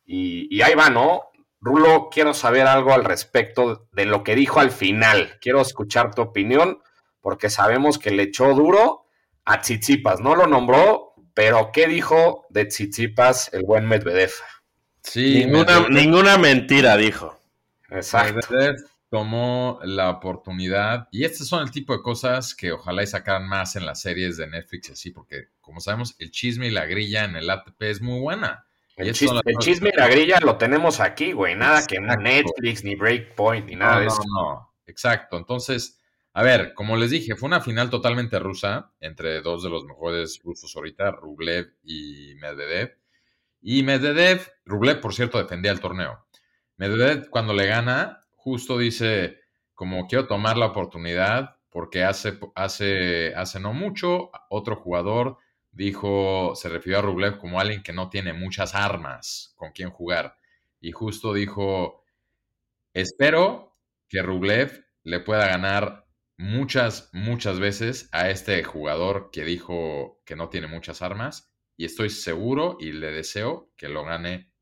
y, 0.04 0.48
y 0.50 0.64
ahí 0.64 0.74
va, 0.74 0.90
¿no? 0.90 1.26
Rulo, 1.62 2.10
quiero 2.12 2.34
saber 2.34 2.66
algo 2.66 2.92
al 2.92 3.06
respecto 3.06 3.88
de 3.92 4.06
lo 4.06 4.24
que 4.24 4.34
dijo 4.34 4.60
al 4.60 4.72
final. 4.72 5.38
Quiero 5.40 5.62
escuchar 5.62 6.16
tu 6.16 6.24
opinión 6.24 6.80
porque 7.22 7.52
sabemos 7.52 8.00
que 8.00 8.10
le 8.10 8.24
echó 8.24 8.52
duro 8.56 9.06
a 9.46 9.62
Tsitsipas. 9.62 10.22
No 10.22 10.36
lo 10.36 10.48
nombró, 10.48 11.14
pero 11.36 11.70
¿qué 11.72 11.86
dijo 11.86 12.48
de 12.50 12.66
Tsitsipas 12.66 13.54
el 13.54 13.62
buen 13.62 13.86
Medvedev? 13.86 14.32
Sí, 15.04 15.46
ninguna, 15.46 16.40
mentira, 16.40 16.98
dijo. 16.98 17.40
Exacto. 17.92 18.48
Tomó 19.10 19.80
la 19.84 20.10
oportunidad, 20.10 21.08
y 21.12 21.24
estos 21.24 21.48
son 21.48 21.64
el 21.64 21.72
tipo 21.72 21.94
de 21.94 22.02
cosas 22.02 22.54
que 22.54 22.72
ojalá 22.72 23.04
y 23.04 23.08
sacaran 23.08 23.48
más 23.48 23.76
en 23.76 23.86
las 23.86 24.02
series 24.02 24.38
de 24.38 24.48
Netflix, 24.48 24.90
así, 24.90 25.12
porque 25.12 25.48
como 25.62 25.80
sabemos, 25.80 26.16
el 26.20 26.32
chisme 26.32 26.68
y 26.68 26.72
la 26.72 26.86
grilla 26.86 27.26
en 27.26 27.36
el 27.36 27.50
ATP 27.50 27.82
es 27.84 28.02
muy 28.02 28.20
buena. 28.20 28.66
El, 28.98 29.14
chisme, 29.14 29.92
y 29.94 29.98
la 29.98 30.08
grilla 30.08 30.40
lo 30.42 30.58
tenemos 30.58 31.00
aquí, 31.00 31.32
güey. 31.32 31.56
Nada 31.56 31.86
que 31.86 32.00
Netflix, 32.00 32.84
ni 32.84 32.96
Breakpoint, 32.96 33.68
ni 33.68 33.76
nada 33.76 34.00
de 34.00 34.08
eso. 34.08 34.24
No, 34.34 34.42
no, 34.42 34.74
exacto. 34.88 35.38
Entonces, 35.38 36.00
a 36.34 36.42
ver, 36.42 36.74
como 36.74 36.98
les 36.98 37.12
dije, 37.12 37.36
fue 37.36 37.48
una 37.48 37.62
final 37.62 37.92
totalmente 37.92 38.40
rusa 38.40 38.92
entre 39.00 39.42
dos 39.42 39.62
de 39.62 39.70
los 39.70 39.86
mejores 39.86 40.40
rusos 40.44 40.76
ahorita, 40.76 41.12
Rublev 41.12 41.74
y 41.84 42.34
Medvedev. 42.42 42.98
Y 43.62 43.84
Medvedev, 43.84 44.48
Rublev, 44.66 45.00
por 45.00 45.14
cierto, 45.14 45.38
defendía 45.38 45.72
el 45.72 45.80
torneo. 45.80 46.26
Medvedev, 46.78 47.30
cuando 47.30 47.54
le 47.54 47.68
gana, 47.68 48.27
justo 48.48 48.78
dice, 48.78 49.42
como 49.74 50.08
quiero 50.08 50.26
tomar 50.26 50.56
la 50.56 50.68
oportunidad, 50.68 51.58
porque 51.70 52.06
hace, 52.06 52.40
hace, 52.56 53.36
hace 53.36 53.60
no 53.60 53.74
mucho, 53.74 54.32
otro 54.50 54.78
jugador 54.78 55.38
dijo, 55.70 56.54
se 56.56 56.70
refirió 56.70 57.00
a 57.00 57.02
Rublev 57.02 57.40
como 57.40 57.60
alguien 57.60 57.84
que 57.84 57.92
no 57.92 58.10
tiene 58.10 58.32
muchas 58.32 58.74
armas 58.74 59.54
con 59.58 59.74
quien 59.74 59.90
jugar. 59.90 60.38
Y 60.80 60.94
justo 60.94 61.34
dijo, 61.34 62.06
espero 62.94 63.76
que 64.08 64.22
Rublev 64.22 64.86
le 65.04 65.20
pueda 65.20 65.46
ganar 65.50 66.08
muchas, 66.38 67.10
muchas 67.12 67.60
veces 67.60 68.08
a 68.14 68.30
este 68.30 68.64
jugador 68.64 69.30
que 69.30 69.44
dijo 69.44 70.22
que 70.24 70.38
no 70.38 70.48
tiene 70.48 70.68
muchas 70.68 71.02
armas 71.02 71.54
y 71.76 71.84
estoy 71.84 72.10
seguro 72.12 72.78
y 72.80 72.94
le 72.94 73.12
deseo 73.12 73.74
que 73.76 73.90
lo 73.90 74.06
gane 74.06 74.54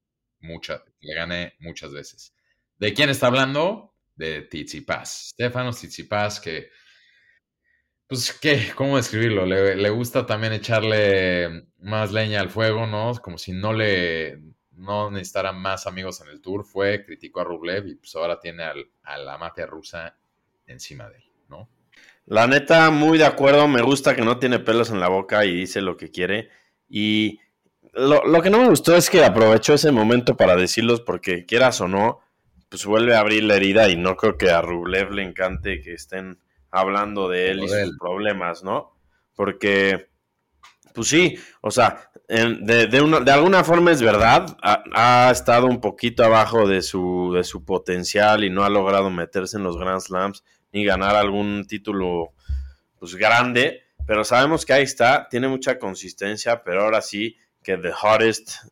le 1.02 1.16
gane 1.16 1.54
muchas 1.60 1.94
veces. 1.94 2.36
¿De 2.78 2.94
quién 2.94 3.10
está 3.10 3.28
hablando? 3.28 3.94
De 4.16 4.42
Tsitsipas. 4.44 5.30
Stefanos 5.30 5.78
Tsitsipas, 5.78 6.40
que 6.40 6.70
pues, 8.08 8.34
¿qué? 8.34 8.72
¿Cómo 8.76 8.98
describirlo? 8.98 9.46
Le, 9.46 9.90
gusta 9.90 10.26
también 10.28 10.54
echarle 10.54 11.66
más 11.80 12.12
leña 12.12 12.40
al 12.40 12.50
fuego, 12.50 12.86
¿no? 12.86 13.14
Como 13.16 13.38
si 13.38 13.52
no 13.52 13.74
le 13.74 14.40
no 14.74 15.10
necesitara 15.10 15.54
más 15.54 15.88
amigos 15.88 16.22
en 16.22 16.28
el 16.28 16.42
tour. 16.42 16.66
Fue, 16.66 17.04
criticó 17.04 17.42
a 17.42 17.46
Rublev 17.46 17.88
y 17.88 17.96
pues 17.96 18.16
ahora 18.16 18.40
tiene 18.40 18.64
a 18.64 19.18
la 19.18 19.38
mafia 19.38 19.66
rusa 19.66 20.16
encima 20.68 21.10
de 21.10 21.18
él, 21.18 21.24
¿no? 21.50 21.68
La 22.28 22.46
neta, 22.46 22.92
muy 22.92 23.18
de 23.18 23.26
acuerdo. 23.26 23.68
Me 23.68 23.82
gusta 23.82 24.16
que 24.16 24.22
no 24.22 24.38
tiene 24.38 24.60
pelos 24.60 24.92
en 24.92 25.00
la 25.00 25.08
boca 25.08 25.44
y 25.46 25.56
dice 25.56 25.82
lo 25.82 25.98
que 25.98 26.12
quiere. 26.12 26.50
Y 26.88 27.40
lo, 27.94 28.24
lo 28.26 28.42
que 28.44 28.52
no 28.52 28.60
me 28.60 28.70
gustó 28.70 28.96
es 28.96 29.10
que 29.10 29.24
aprovechó 29.24 29.74
ese 29.74 29.92
momento 29.92 30.38
para 30.38 30.56
decirlos 30.56 31.02
porque 31.02 31.46
quieras 31.46 31.82
o 31.82 31.88
no, 31.88 32.20
pues 32.76 32.88
vuelve 32.88 33.16
a 33.16 33.22
abrir 33.22 33.46
la 33.46 33.56
herida 33.56 33.88
y 33.90 33.96
no 33.96 34.18
creo 34.18 34.38
que 34.38 34.52
a 34.52 34.62
Rublev 34.62 35.12
le 35.12 35.24
encante 35.24 35.80
que 35.80 35.94
estén 35.94 36.42
hablando 36.72 37.30
de 37.30 37.50
él 37.50 37.64
y 37.64 37.70
sus 37.70 37.98
problemas, 37.98 38.66
¿no? 38.66 38.98
Porque, 39.34 40.10
pues 40.94 41.08
sí, 41.08 41.40
o 41.62 41.72
sea, 41.72 42.12
de, 42.28 42.88
de, 42.88 43.32
alguna 43.32 43.64
forma 43.64 43.92
es 43.92 44.02
verdad, 44.02 44.58
ha, 44.62 45.30
estado 45.32 45.68
un 45.68 45.80
poquito 45.80 46.26
abajo 46.26 46.68
de 46.68 46.82
su, 46.82 47.32
de 47.34 47.46
su 47.46 47.64
potencial 47.64 48.44
y 48.44 48.50
no 48.50 48.66
ha 48.66 48.70
logrado 48.70 49.10
meterse 49.10 49.56
en 49.56 49.64
los 49.64 49.78
Grand 49.78 50.02
Slams 50.02 50.44
ni 50.74 50.84
ganar 50.84 51.16
algún 51.16 51.66
título 51.68 52.34
pues 53.00 53.16
grande, 53.16 53.84
pero 54.06 54.26
sabemos 54.26 54.66
que 54.66 54.74
ahí 54.74 54.84
está, 54.84 55.30
tiene 55.30 55.48
mucha 55.48 55.80
consistencia, 55.80 56.62
pero 56.62 56.84
ahora 56.84 57.02
sí 57.02 57.38
que 57.64 57.78
the 57.78 57.94
hottest 57.94 58.66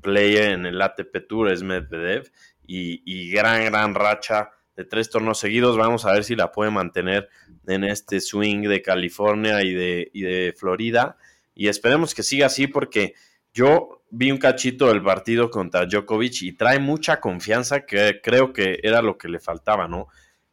player 0.00 0.52
en 0.52 0.64
el 0.64 0.80
ATP 0.80 1.28
Tour 1.28 1.52
es 1.52 1.62
Medvedev 1.62 2.30
y, 2.70 3.02
y 3.04 3.32
gran, 3.32 3.64
gran 3.64 3.96
racha 3.96 4.52
de 4.76 4.84
tres 4.84 5.10
torneos 5.10 5.40
seguidos. 5.40 5.76
Vamos 5.76 6.06
a 6.06 6.12
ver 6.12 6.22
si 6.22 6.36
la 6.36 6.52
puede 6.52 6.70
mantener 6.70 7.28
en 7.66 7.82
este 7.82 8.20
swing 8.20 8.68
de 8.68 8.80
California 8.80 9.62
y 9.62 9.74
de, 9.74 10.10
de 10.14 10.54
Florida. 10.56 11.16
Y 11.52 11.66
esperemos 11.66 12.14
que 12.14 12.22
siga 12.22 12.46
así 12.46 12.68
porque 12.68 13.14
yo 13.52 14.04
vi 14.10 14.30
un 14.30 14.38
cachito 14.38 14.86
del 14.86 15.02
partido 15.02 15.50
contra 15.50 15.84
Djokovic 15.84 16.42
y 16.42 16.52
trae 16.52 16.78
mucha 16.78 17.20
confianza 17.20 17.84
que 17.84 18.20
creo 18.22 18.52
que 18.52 18.78
era 18.84 19.02
lo 19.02 19.18
que 19.18 19.28
le 19.28 19.40
faltaba, 19.40 19.88
¿no? 19.88 20.06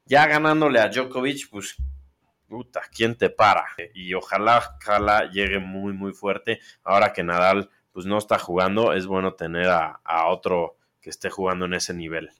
Ya 0.05 0.25
ganándole 0.25 0.79
a 0.79 0.89
Djokovic, 0.89 1.51
pues, 1.51 1.75
puta, 2.47 2.81
¿quién 2.91 3.15
te 3.15 3.29
para? 3.29 3.63
Y 3.93 4.15
ojalá, 4.15 4.77
ojalá 4.81 5.29
llegue 5.29 5.59
muy, 5.59 5.93
muy 5.93 6.13
fuerte. 6.13 6.59
Ahora 6.83 7.13
que 7.13 7.23
Nadal, 7.23 7.69
pues, 7.91 8.07
no 8.07 8.17
está 8.17 8.39
jugando, 8.39 8.93
es 8.93 9.05
bueno 9.05 9.35
tener 9.35 9.67
a, 9.67 10.01
a 10.03 10.29
otro 10.29 10.76
que 11.07 11.11
esté 11.11 11.29
jugando 11.29 11.63
en 11.63 11.73
ese 11.73 11.93
nivel. 11.93 12.31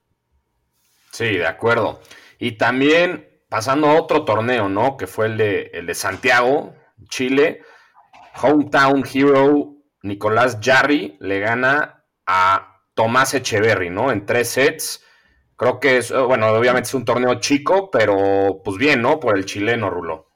Sí, 1.12 1.38
de 1.38 1.47
acuerdo. 1.47 2.01
Y 2.38 2.58
también 2.58 3.25
pasando 3.47 3.88
a 3.88 3.93
otro 3.93 4.25
torneo, 4.25 4.67
¿no? 4.67 4.97
Que 4.97 5.08
fue 5.08 5.27
el 5.27 5.38
de, 5.38 5.71
el 5.73 5.86
de 5.86 5.95
Santiago, 5.95 6.75
Chile. 7.08 7.62
Hometown 8.41 9.06
Hero 9.12 9.73
Nicolás 10.01 10.60
Jarry 10.62 11.15
le 11.21 11.39
gana 11.39 12.03
a 12.25 12.82
Tomás 12.93 13.34
Echeverry, 13.34 13.89
¿no? 13.89 14.12
En 14.12 14.25
tres 14.25 14.49
sets. 14.49 15.01
Creo 15.56 15.80
que 15.80 15.99
es, 15.99 16.12
bueno, 16.12 16.49
obviamente 16.49 16.88
es 16.88 16.93
un 16.93 17.06
torneo 17.06 17.39
chico, 17.39 17.89
pero 17.89 18.62
pues 18.65 18.77
bien, 18.77 19.01
¿no? 19.01 19.17
Por 19.17 19.38
el 19.38 19.45
chileno, 19.45 19.89
Rulo. 19.89 20.27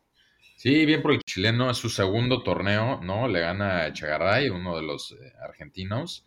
Sí, 0.55 0.85
bien 0.85 1.01
por 1.01 1.11
el 1.11 1.19
chileno, 1.21 1.69
es 1.69 1.75
su 1.75 1.89
segundo 1.89 2.43
torneo, 2.43 3.01
¿no? 3.01 3.27
Le 3.27 3.41
gana 3.41 3.79
a 3.79 3.87
Echegaray, 3.87 4.49
uno 4.49 4.77
de 4.77 4.83
los 4.83 5.11
eh, 5.11 5.33
argentinos. 5.43 6.25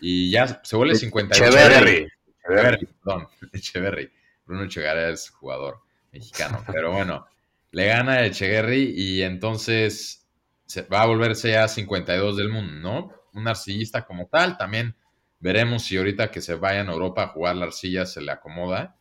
Y 0.00 0.30
ya 0.30 0.60
se 0.62 0.76
vuelve 0.76 0.94
58. 0.94 1.44
Echeverry. 1.44 2.08
Echeverry, 2.44 2.86
perdón, 2.86 3.28
Echeverry. 3.52 4.12
Bruno 4.44 4.64
Echegaray 4.64 5.12
es 5.12 5.30
jugador 5.30 5.80
mexicano. 6.12 6.64
Pero 6.72 6.92
bueno, 6.92 7.26
le 7.72 7.86
gana 7.86 8.24
Echeverry 8.24 8.94
y 8.96 9.22
entonces 9.22 10.26
se 10.66 10.82
va 10.82 11.02
a 11.02 11.06
volverse 11.06 11.56
a 11.56 11.68
52 11.68 12.36
del 12.36 12.48
mundo, 12.48 12.72
¿no? 12.74 13.12
Un 13.32 13.48
arcillista 13.48 14.04
como 14.04 14.26
tal, 14.26 14.56
también 14.56 14.96
veremos 15.38 15.84
si 15.84 15.96
ahorita 15.96 16.30
que 16.30 16.40
se 16.40 16.54
vaya 16.54 16.80
a 16.80 16.92
Europa 16.92 17.22
a 17.22 17.28
jugar 17.28 17.56
la 17.56 17.66
arcilla 17.66 18.06
se 18.06 18.20
le 18.20 18.32
acomoda. 18.32 18.96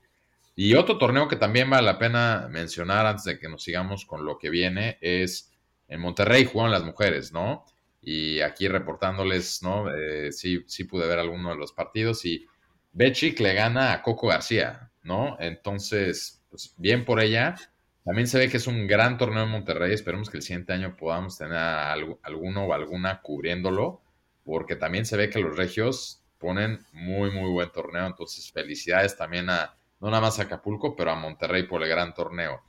Y 0.56 0.76
otro 0.76 0.98
torneo 0.98 1.28
que 1.28 1.36
también 1.36 1.70
vale 1.70 1.86
la 1.86 1.98
pena 1.98 2.48
mencionar 2.50 3.06
antes 3.06 3.26
de 3.26 3.40
que 3.40 3.50
nos 3.50 3.64
sigamos 3.64 4.06
con 4.06 4.26
lo 4.26 4.38
que 4.38 4.50
viene 4.50 4.98
es 5.02 5.52
en 5.88 6.00
Monterrey 6.00 6.46
juegan 6.46 6.72
las 6.72 6.84
mujeres, 6.84 7.32
¿no? 7.32 7.66
Y 8.08 8.40
aquí 8.42 8.68
reportándoles, 8.68 9.64
¿no? 9.64 9.92
Eh, 9.92 10.32
sí, 10.32 10.64
sí 10.68 10.84
pude 10.84 11.08
ver 11.08 11.18
alguno 11.18 11.50
de 11.50 11.56
los 11.56 11.74
partidos 11.74 12.24
y 12.24 12.46
Bechik 12.94 13.40
le 13.40 13.56
gana 13.56 13.94
a 13.94 14.04
Coco 14.04 14.28
García, 14.28 14.92
¿no? 15.02 15.38
Entonces, 15.40 16.46
pues 16.52 16.76
bien 16.78 17.04
por 17.04 17.20
ella. 17.20 17.56
También 18.04 18.28
se 18.28 18.38
ve 18.38 18.48
que 18.48 18.58
es 18.58 18.68
un 18.68 18.86
gran 18.86 19.18
torneo 19.18 19.46
en 19.46 19.50
Monterrey. 19.50 19.92
Esperemos 19.92 20.30
que 20.30 20.38
el 20.38 20.44
siguiente 20.44 20.74
año 20.74 20.96
podamos 20.96 21.36
tener 21.40 21.58
a 21.58 21.94
alguno 21.94 22.66
o 22.66 22.74
alguna 22.74 23.22
cubriéndolo, 23.24 24.04
porque 24.44 24.76
también 24.76 25.08
se 25.08 25.18
ve 25.18 25.32
que 25.32 25.40
los 25.40 25.58
regios 25.58 26.24
ponen 26.38 26.86
muy, 26.94 27.32
muy 27.32 27.50
buen 27.50 27.72
torneo. 27.72 28.06
Entonces, 28.06 28.52
felicidades 28.52 29.18
también 29.18 29.50
a, 29.50 29.76
no 30.00 30.12
nada 30.12 30.22
más 30.22 30.38
a 30.38 30.44
Acapulco, 30.44 30.96
pero 30.96 31.10
a 31.10 31.16
Monterrey 31.16 31.64
por 31.64 31.82
el 31.82 31.90
gran 31.90 32.14
torneo. 32.14 32.62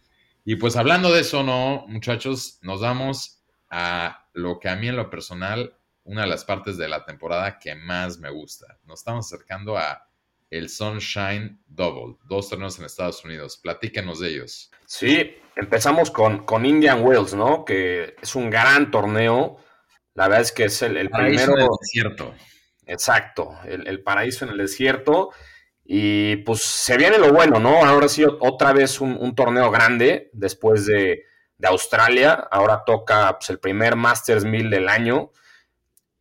Y 0.47 0.57
pues 0.57 0.77
hablando 0.77 1.13
de 1.13 1.21
eso, 1.21 1.43
no, 1.43 1.85
muchachos, 1.89 2.59
nos 2.63 2.81
vamos 2.81 3.43
a 3.71 4.29
lo 4.33 4.59
que 4.59 4.69
a 4.69 4.77
mí 4.77 4.89
en 4.89 4.97
lo 4.97 5.11
personal, 5.11 5.77
una 6.05 6.23
de 6.23 6.29
las 6.29 6.45
partes 6.45 6.77
de 6.77 6.89
la 6.89 7.05
temporada 7.05 7.59
que 7.59 7.75
más 7.75 8.19
me 8.19 8.31
gusta. 8.31 8.79
Nos 8.85 9.01
estamos 9.01 9.27
acercando 9.27 9.77
a 9.77 10.09
el 10.51 10.69
Sunshine 10.69 11.61
Double, 11.67 12.17
dos 12.25 12.49
torneos 12.49 12.79
en 12.79 12.85
Estados 12.85 13.25
Unidos. 13.25 13.59
Platíquenos 13.59 14.21
de 14.21 14.29
ellos. 14.29 14.71
Sí, 14.87 15.37
empezamos 15.57 16.11
con, 16.11 16.45
con 16.45 16.65
Indian 16.65 17.05
Wells, 17.05 17.35
¿no? 17.35 17.65
Que 17.65 18.15
es 18.23 18.35
un 18.37 18.51
gran 18.51 18.91
torneo. 18.91 19.59
La 20.15 20.29
verdad 20.29 20.43
es 20.43 20.53
que 20.53 20.65
es 20.65 20.83
el, 20.83 20.97
el 20.97 21.11
paraíso 21.11 21.47
primero. 21.47 21.73
En 21.73 21.79
desierto. 21.81 22.35
Exacto, 22.87 23.59
el, 23.65 24.03
paraíso 24.03 24.45
en 24.45 24.53
el 24.53 24.59
desierto. 24.59 25.31
Y 25.85 26.37
pues 26.37 26.63
se 26.63 26.97
viene 26.97 27.19
lo 27.19 27.33
bueno, 27.33 27.59
¿no? 27.59 27.85
Ahora 27.85 28.09
sí, 28.09 28.25
otra 28.25 28.73
vez 28.73 29.01
un, 29.01 29.35
torneo 29.35 29.71
grande 29.71 30.31
después 30.33 30.87
de, 30.87 31.25
de, 31.59 31.69
Australia. 31.69 32.49
Ahora 32.51 32.83
toca 32.85 33.39
pues, 33.39 33.51
el 33.51 33.59
primer 33.59 33.97
Masters 33.97 34.45
1000 34.45 34.71
del 34.71 34.89
año 34.89 35.31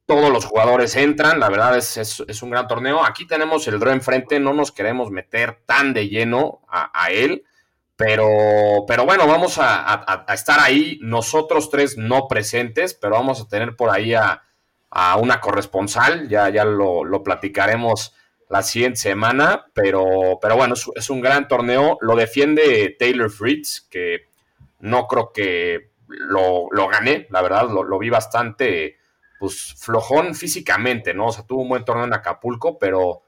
todos 0.06 0.32
los 0.32 0.46
jugadores 0.46 0.96
entran, 0.96 1.40
la 1.40 1.50
verdad 1.50 1.78
es, 1.78 2.42
un 2.42 2.50
gran 2.50 2.68
torneo. 2.68 3.04
Aquí 3.04 3.26
tenemos 3.26 3.68
el 3.68 3.80
draw 3.80 3.94
enfrente, 3.94 4.40
no 4.40 4.54
nos 4.54 4.72
queremos 4.72 5.10
meter 5.10 5.62
tan 5.66 5.94
de 5.94 6.08
lleno 6.08 6.62
a, 6.70 7.10
él, 7.10 7.44
pero, 7.96 8.86
pero 8.88 9.06
bueno, 9.06 9.26
vamos 9.28 9.58
a, 9.60 10.26
estar 10.34 10.60
ahí, 10.60 11.00
nosotros 11.02 11.70
tres 11.72 11.98
no 11.98 12.28
presentes, 12.28 12.94
pero 12.94 13.16
vamos 13.16 13.42
a 13.42 13.48
tener 13.48 13.76
por 13.76 13.90
ahí 13.90 14.14
a, 14.14 14.42
una 15.18 15.42
corresponsal, 15.42 16.30
ya, 16.30 16.50
ya 16.50 16.64
lo, 16.64 17.24
platicaremos 17.24 18.14
la 18.48 18.62
siguiente 18.62 19.00
semana, 19.00 19.66
pero, 19.74 20.38
pero 20.40 20.56
bueno, 20.56 20.76
es, 20.96 21.10
un 21.10 21.20
gran 21.20 21.48
torneo, 21.48 21.98
lo 22.00 22.16
defiende 22.16 22.96
Taylor 22.98 23.32
Fritz, 23.32 23.82
que 23.90 24.28
no 24.86 25.08
creo 25.08 25.32
que 25.34 25.92
lo, 26.08 26.68
lo 26.72 26.88
gane, 26.88 27.28
la 27.30 27.42
verdad, 27.42 27.70
lo, 27.70 27.84
lo 27.84 28.00
vi 28.00 28.10
bastante 28.10 28.98
pues 29.40 29.76
flojón 29.78 30.36
físicamente, 30.36 31.14
¿no? 31.14 31.28
O 31.28 31.32
sea, 31.32 31.46
tuvo 31.46 31.64
un 31.64 31.70
buen 31.70 31.84
torneo 31.84 32.06
en 32.06 32.14
Acapulco, 32.14 32.80
pero 32.80 33.24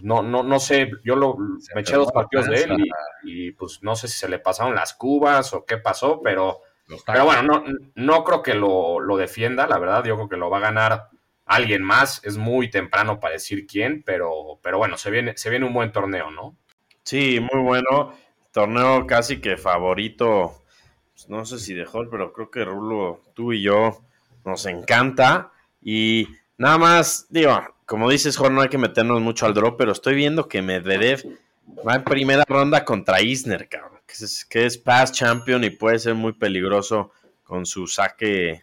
no, 0.00 0.22
no, 0.22 0.42
no 0.42 0.58
sé, 0.58 0.90
yo 1.04 1.16
lo, 1.16 1.36
me 1.36 1.82
eché 1.82 1.94
dos 1.94 2.12
partidos 2.12 2.48
de 2.48 2.62
él 2.62 2.76
y, 3.22 3.52
pues 3.52 3.82
no 3.82 3.94
sé 3.94 4.08
si 4.08 4.18
se 4.18 4.28
le 4.28 4.38
pasaron 4.38 4.74
las 4.74 4.94
cubas 4.94 5.52
o 5.52 5.64
qué 5.64 5.76
pasó, 5.76 6.20
pero, 6.22 6.62
pero 7.06 7.24
bueno, 7.24 7.42
no, 7.42 7.64
no 7.94 8.24
creo 8.24 8.42
que 8.42 8.54
lo, 8.54 8.98
defienda, 9.16 9.66
la 9.66 9.78
verdad, 9.78 10.04
yo 10.04 10.16
creo 10.16 10.28
que 10.28 10.36
lo 10.36 10.50
va 10.50 10.58
a 10.58 10.62
ganar 10.62 11.08
alguien 11.44 11.82
más, 11.82 12.24
es 12.24 12.36
muy 12.36 12.70
temprano 12.70 13.20
para 13.20 13.34
decir 13.34 13.66
quién, 13.66 14.02
pero, 14.02 14.58
pero 14.62 14.78
bueno, 14.78 14.96
se 14.96 15.10
viene, 15.10 15.36
se 15.36 15.50
viene 15.50 15.66
un 15.66 15.74
buen 15.74 15.92
torneo, 15.92 16.30
¿no? 16.30 16.56
Sí, 17.04 17.40
muy 17.52 17.62
bueno, 17.62 18.14
torneo 18.50 19.06
casi 19.06 19.40
que 19.40 19.56
favorito, 19.56 20.61
pues, 20.61 20.61
no 21.28 21.44
sé 21.44 21.58
si 21.58 21.74
de 21.74 21.86
Hall, 21.86 22.08
pero 22.10 22.32
creo 22.32 22.50
que 22.50 22.64
Rulo, 22.64 23.20
tú 23.34 23.52
y 23.52 23.62
yo 23.62 24.00
nos 24.44 24.66
encanta. 24.66 25.52
Y 25.82 26.28
nada 26.58 26.78
más, 26.78 27.26
digo, 27.28 27.60
como 27.86 28.10
dices, 28.10 28.36
Jorge, 28.36 28.54
no 28.54 28.62
hay 28.62 28.68
que 28.68 28.78
meternos 28.78 29.20
mucho 29.20 29.46
al 29.46 29.54
drop, 29.54 29.76
pero 29.76 29.92
estoy 29.92 30.14
viendo 30.14 30.48
que 30.48 30.62
Medvedev 30.62 31.22
va 31.86 31.96
en 31.96 32.04
primera 32.04 32.44
ronda 32.46 32.84
contra 32.84 33.22
Isner, 33.22 33.68
cabrón, 33.68 34.00
que 34.06 34.24
es, 34.24 34.44
que 34.44 34.66
es 34.66 34.78
past 34.78 35.14
champion 35.14 35.64
y 35.64 35.70
puede 35.70 35.98
ser 35.98 36.14
muy 36.14 36.32
peligroso 36.32 37.12
con 37.44 37.66
su 37.66 37.86
saque 37.86 38.62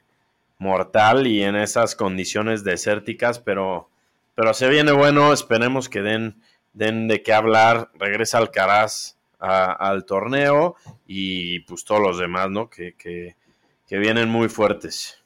mortal 0.58 1.28
y 1.28 1.44
en 1.44 1.56
esas 1.56 1.96
condiciones 1.96 2.64
desérticas, 2.64 3.40
pero, 3.40 3.90
pero 4.36 4.54
se 4.54 4.68
viene 4.68 4.92
bueno, 4.92 5.32
esperemos 5.32 5.90
que 5.90 6.02
den, 6.02 6.42
den 6.74 7.08
de 7.08 7.24
qué 7.24 7.34
hablar, 7.34 7.90
regresa 7.94 8.40
Alcaraz 8.40 9.19
al 9.40 10.06
torneo 10.06 10.76
y 11.08 11.62
pues 11.62 11.84
todos 11.86 12.02
los 12.02 12.20
demás, 12.20 12.50
¿no? 12.50 12.70
Que, 12.70 12.94
que, 12.96 13.36
que 13.88 13.98
vienen 13.98 14.30
muy 14.30 14.50
fuertes. 14.50 15.24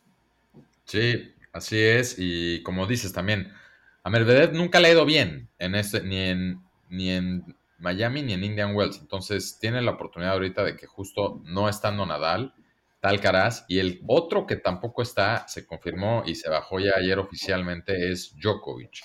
Sí, 0.86 1.34
Así 1.54 1.80
es, 1.80 2.16
y 2.18 2.64
como 2.64 2.88
dices 2.88 3.14
también, 3.14 3.54
a 4.04 4.10
Medvedev 4.10 4.54
nunca 4.54 4.80
le 4.80 4.88
ha 4.88 4.92
ido 4.94 5.06
bien 5.06 5.50
en 5.60 5.76
este, 5.76 6.02
ni 6.02 6.18
en, 6.18 6.64
ni 6.90 7.12
en 7.12 7.56
Miami 7.78 8.24
ni 8.24 8.34
en 8.34 8.44
Indian 8.44 8.76
Wells. 8.76 8.98
Entonces 9.00 9.60
tiene 9.60 9.80
la 9.84 9.92
oportunidad 9.92 10.34
ahorita 10.34 10.64
de 10.64 10.76
que 10.76 10.88
justo 10.88 11.42
no 11.46 11.70
estando 11.70 12.08
Nadal, 12.08 12.56
está 12.96 13.10
Alcaraz. 13.10 13.66
Y 13.68 13.78
el 13.78 14.02
otro 14.08 14.48
que 14.48 14.56
tampoco 14.56 15.04
está, 15.04 15.48
se 15.48 15.68
confirmó 15.68 16.24
y 16.26 16.34
se 16.34 16.50
bajó 16.50 16.80
ya 16.80 16.94
ayer 16.98 17.20
oficialmente, 17.20 18.12
es 18.12 18.36
Djokovic. 18.36 19.04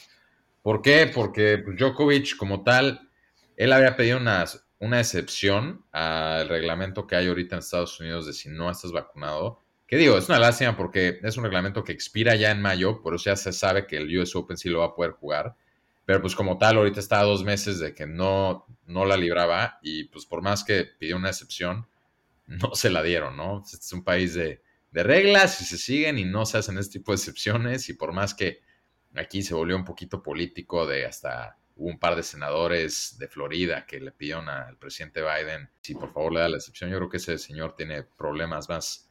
¿Por 0.62 0.80
qué? 0.80 1.10
Porque 1.14 1.58
Djokovic 1.58 2.34
como 2.38 2.62
tal, 2.62 3.10
él 3.58 3.74
había 3.74 3.94
pedido 3.94 4.16
una, 4.16 4.46
una 4.80 5.00
excepción 5.00 5.84
al 5.92 6.48
reglamento 6.48 7.06
que 7.06 7.16
hay 7.16 7.28
ahorita 7.28 7.56
en 7.56 7.60
Estados 7.60 7.98
Unidos 8.00 8.26
de 8.26 8.32
si 8.32 8.48
no 8.48 8.70
estás 8.70 8.92
vacunado. 8.92 9.60
¿Qué 9.86 9.96
digo? 9.96 10.18
Es 10.18 10.28
una 10.28 10.38
lástima 10.38 10.76
porque 10.76 11.18
es 11.22 11.36
un 11.36 11.44
reglamento 11.44 11.82
que 11.82 11.92
expira 11.92 12.36
ya 12.36 12.50
en 12.50 12.60
mayo, 12.60 13.00
por 13.02 13.14
eso 13.14 13.30
ya 13.30 13.36
se 13.36 13.52
sabe 13.52 13.86
que 13.86 13.96
el 13.96 14.18
US 14.18 14.36
Open 14.36 14.56
sí 14.56 14.68
lo 14.68 14.80
va 14.80 14.86
a 14.86 14.94
poder 14.94 15.12
jugar. 15.12 15.56
Pero 16.04 16.22
pues 16.22 16.34
como 16.34 16.56
tal, 16.56 16.76
ahorita 16.76 17.00
está 17.00 17.20
a 17.20 17.24
dos 17.24 17.44
meses 17.44 17.80
de 17.80 17.94
que 17.94 18.06
no, 18.06 18.66
no 18.86 19.04
la 19.04 19.16
libraba 19.16 19.78
y 19.82 20.04
pues 20.04 20.24
por 20.24 20.42
más 20.42 20.64
que 20.64 20.84
pidió 20.84 21.16
una 21.16 21.28
excepción, 21.28 21.86
no 22.46 22.74
se 22.74 22.90
la 22.90 23.02
dieron, 23.02 23.36
¿no? 23.36 23.62
Este 23.62 23.76
es 23.76 23.92
un 23.92 24.02
país 24.02 24.34
de, 24.34 24.62
reglas 24.90 25.60
y 25.60 25.64
se 25.64 25.76
siguen 25.76 26.18
y 26.18 26.24
no 26.24 26.44
se 26.44 26.58
hacen 26.58 26.76
este 26.78 26.98
tipo 26.98 27.12
de 27.12 27.16
excepciones 27.16 27.88
y 27.88 27.92
por 27.92 28.12
más 28.12 28.34
que 28.34 28.62
aquí 29.14 29.42
se 29.42 29.54
volvió 29.54 29.76
un 29.76 29.84
poquito 29.84 30.22
político 30.22 30.86
de 30.86 31.06
hasta 31.06 31.56
hubo 31.78 31.88
un 31.88 31.98
par 31.98 32.16
de 32.16 32.22
senadores 32.22 33.16
de 33.18 33.28
Florida 33.28 33.86
que 33.86 34.00
le 34.00 34.12
pidieron 34.12 34.48
al 34.48 34.76
presidente 34.76 35.22
Biden 35.22 35.70
si 35.80 35.94
por 35.94 36.12
favor 36.12 36.32
le 36.32 36.40
da 36.40 36.48
la 36.48 36.56
excepción. 36.56 36.90
Yo 36.90 36.96
creo 36.98 37.08
que 37.08 37.16
ese 37.18 37.38
señor 37.38 37.74
tiene 37.76 38.02
problemas 38.02 38.68
más, 38.68 39.08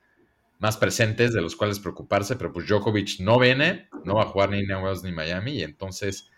más 0.59 0.77
presentes 0.77 1.33
de 1.33 1.41
los 1.41 1.55
cuales 1.55 1.79
preocuparse, 1.79 2.35
pero 2.35 2.51
pues 2.51 2.67
Djokovic 2.67 3.21
no 3.21 3.39
viene, 3.39 3.89
no 4.03 4.15
va 4.15 4.23
a 4.23 4.27
jugar 4.27 4.49
ni 4.49 4.59
en 4.59 4.71
Wells 4.75 5.03
ni 5.03 5.11
Miami 5.11 5.53
y 5.53 5.63
entonces 5.63 6.29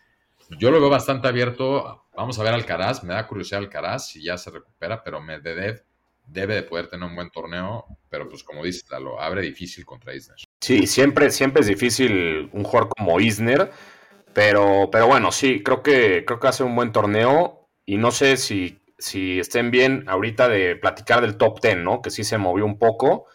yo 0.60 0.72
lo 0.72 0.80
veo 0.80 0.90
bastante 0.90 1.28
abierto. 1.28 2.08
Vamos 2.16 2.38
a 2.40 2.44
ver 2.44 2.54
Alcaraz, 2.54 3.04
me 3.04 3.14
da 3.14 3.28
curiosidad 3.28 3.62
Alcaraz 3.62 4.10
si 4.10 4.24
ya 4.24 4.38
se 4.38 4.52
recupera, 4.52 5.04
pero 5.04 5.22
Medvedev 5.22 5.84
debe 6.28 6.54
de 6.54 6.64
poder 6.64 6.88
tener 6.88 7.08
un 7.08 7.16
buen 7.16 7.32
torneo, 7.32 7.86
pero 8.08 8.30
pues 8.30 8.44
como 8.44 8.64
dices, 8.64 8.86
lo 9.02 9.20
abre 9.20 9.42
difícil 9.42 9.84
contra 9.84 10.14
Isner. 10.14 10.38
Sí, 10.62 10.86
siempre, 10.86 11.32
siempre 11.32 11.62
es 11.62 11.68
difícil 11.68 12.50
un 12.54 12.64
jugador 12.64 12.90
como 12.96 13.20
Isner, 13.20 13.72
pero, 14.34 14.90
pero 14.92 15.08
bueno, 15.08 15.32
sí, 15.32 15.64
creo 15.64 15.84
que, 15.84 16.24
creo 16.26 16.40
que 16.40 16.48
hace 16.48 16.64
un 16.64 16.76
buen 16.76 16.92
torneo. 16.92 17.68
Y 17.86 17.98
no 17.98 18.12
sé 18.12 18.38
si, 18.38 18.80
si 18.98 19.40
estén 19.40 19.72
bien 19.72 20.06
ahorita 20.08 20.48
de 20.48 20.76
platicar 20.76 21.22
del 21.22 21.38
top 21.38 21.62
10, 21.62 21.78
¿no? 21.78 22.02
Que 22.02 22.12
sí 22.12 22.24
se 22.24 22.38
movió 22.38 22.66
un 22.66 22.78
poco. 22.78 23.26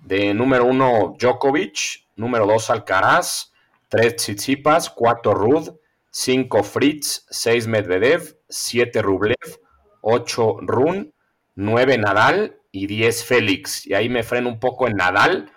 De 0.00 0.32
número 0.34 0.64
uno, 0.64 1.14
Djokovic, 1.18 2.06
número 2.16 2.46
dos, 2.46 2.70
Alcaraz, 2.70 3.52
tres, 3.88 4.16
Tsitsipas, 4.16 4.90
cuatro, 4.90 5.34
Rud, 5.34 5.74
cinco, 6.10 6.62
Fritz, 6.62 7.26
seis, 7.28 7.66
Medvedev, 7.66 8.38
siete, 8.48 9.02
Rublev, 9.02 9.60
ocho, 10.00 10.56
Run, 10.60 11.12
9 11.54 11.98
Nadal. 11.98 12.54
Y 12.70 12.86
10 12.86 13.24
Félix. 13.24 13.86
Y 13.86 13.94
ahí 13.94 14.08
me 14.08 14.22
freno 14.22 14.48
un 14.48 14.60
poco 14.60 14.86
en 14.86 14.96
Nadal. 14.96 15.50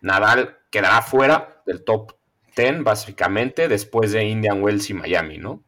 Nadal 0.00 0.58
quedará 0.70 1.02
fuera 1.02 1.62
del 1.66 1.84
top 1.84 2.14
10 2.56 2.82
básicamente 2.82 3.68
después 3.68 4.12
de 4.12 4.24
Indian 4.24 4.62
Wells 4.62 4.90
y 4.90 4.94
Miami, 4.94 5.38
¿no? 5.38 5.64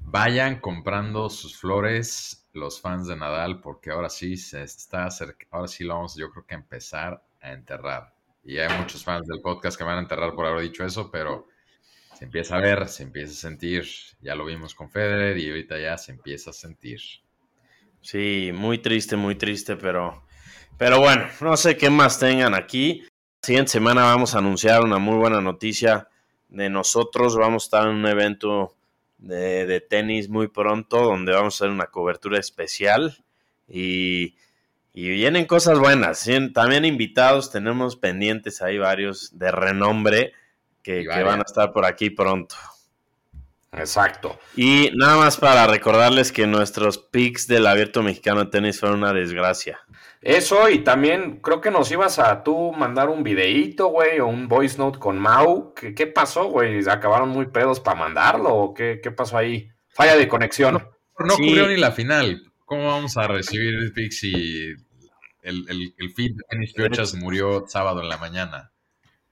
Vayan 0.00 0.60
comprando 0.60 1.30
sus 1.30 1.56
flores 1.56 2.42
los 2.52 2.80
fans 2.80 3.06
de 3.06 3.16
Nadal 3.16 3.60
porque 3.60 3.90
ahora 3.90 4.10
sí 4.10 4.36
se 4.36 4.62
está 4.62 5.08
ahora 5.50 5.68
sí 5.68 5.84
lo 5.84 5.94
vamos 5.94 6.16
yo 6.16 6.30
creo 6.30 6.44
que 6.44 6.54
empezar 6.54 7.22
a 7.40 7.52
enterrar. 7.52 8.14
Y 8.44 8.58
hay 8.58 8.76
muchos 8.78 9.04
fans 9.04 9.26
del 9.26 9.40
podcast 9.40 9.78
que 9.78 9.84
van 9.84 9.98
a 9.98 10.02
enterrar 10.02 10.34
por 10.34 10.46
haber 10.46 10.62
dicho 10.62 10.84
eso, 10.84 11.10
pero 11.10 11.46
se 12.18 12.24
empieza 12.24 12.56
a 12.56 12.60
ver, 12.60 12.88
se 12.88 13.04
empieza 13.04 13.32
a 13.32 13.36
sentir. 13.36 13.86
Ya 14.20 14.34
lo 14.34 14.44
vimos 14.44 14.74
con 14.74 14.90
Federer 14.90 15.38
y 15.38 15.48
ahorita 15.48 15.78
ya 15.78 15.96
se 15.96 16.12
empieza 16.12 16.50
a 16.50 16.52
sentir. 16.52 17.00
Sí, 18.00 18.50
muy 18.52 18.78
triste, 18.78 19.16
muy 19.16 19.36
triste, 19.36 19.76
pero, 19.76 20.24
pero 20.76 20.98
bueno, 20.98 21.24
no 21.40 21.56
sé 21.56 21.76
qué 21.76 21.88
más 21.88 22.18
tengan 22.18 22.54
aquí. 22.54 23.02
La 23.42 23.46
siguiente 23.46 23.70
semana 23.70 24.02
vamos 24.02 24.34
a 24.34 24.38
anunciar 24.38 24.82
una 24.82 24.98
muy 24.98 25.16
buena 25.16 25.40
noticia 25.40 26.08
de 26.52 26.70
nosotros. 26.70 27.36
Vamos 27.36 27.64
a 27.64 27.66
estar 27.66 27.88
en 27.88 27.96
un 27.96 28.06
evento 28.06 28.74
de, 29.18 29.80
tenis 29.80 30.28
muy 30.28 30.48
pronto, 30.48 31.02
donde 31.02 31.32
vamos 31.32 31.54
a 31.54 31.64
hacer 31.64 31.74
una 31.74 31.86
cobertura 31.86 32.38
especial 32.38 33.16
y, 33.68 34.36
vienen 34.94 35.46
cosas 35.46 35.78
buenas. 35.78 36.28
También 36.52 36.84
invitados, 36.84 37.50
tenemos 37.50 37.96
pendientes 37.96 38.62
ahí 38.62 38.78
varios 38.78 39.38
de 39.38 39.50
renombre 39.50 40.32
que 40.82 41.06
van 41.06 41.40
a 41.40 41.44
estar 41.46 41.72
por 41.72 41.84
aquí 41.84 42.10
pronto. 42.10 42.56
Exacto. 43.72 44.38
Y 44.54 44.90
nada 44.94 45.16
más 45.16 45.38
para 45.38 45.66
recordarles 45.66 46.30
que 46.30 46.46
nuestros 46.46 46.98
picks 46.98 47.46
del 47.46 47.66
abierto 47.66 48.02
mexicano 48.02 48.44
de 48.44 48.50
tenis 48.50 48.78
fueron 48.78 48.98
una 48.98 49.14
desgracia. 49.14 49.80
Eso, 50.22 50.68
y 50.68 50.78
también 50.78 51.40
creo 51.40 51.60
que 51.60 51.72
nos 51.72 51.90
ibas 51.90 52.20
a 52.20 52.44
tú 52.44 52.72
mandar 52.72 53.08
un 53.08 53.24
videíto, 53.24 53.88
güey, 53.88 54.20
o 54.20 54.28
un 54.28 54.46
voice 54.46 54.78
note 54.78 55.00
con 55.00 55.18
Mau. 55.18 55.74
¿Qué, 55.74 55.94
qué 55.94 56.06
pasó, 56.06 56.44
güey? 56.44 56.88
¿Acabaron 56.88 57.28
muy 57.28 57.46
pedos 57.46 57.80
para 57.80 57.98
mandarlo 57.98 58.54
o 58.54 58.72
qué, 58.72 59.00
qué, 59.02 59.10
pasó 59.10 59.36
ahí? 59.36 59.68
Falla 59.88 60.16
de 60.16 60.28
conexión. 60.28 60.74
No, 61.18 61.36
cubrió 61.36 61.66
ni 61.66 61.76
la 61.76 61.90
final. 61.90 62.40
¿Cómo 62.64 62.86
vamos 62.86 63.16
a 63.16 63.26
recibir 63.26 63.92
picks 63.94 64.20
si 64.20 64.32
el, 65.42 65.66
el, 65.68 65.94
el 65.98 66.10
feed 66.14 66.36
de 66.36 66.44
Tenis 66.48 66.72
Fechas 66.72 67.14
murió 67.14 67.64
sábado 67.66 68.00
en 68.00 68.08
la 68.08 68.16
mañana? 68.16 68.70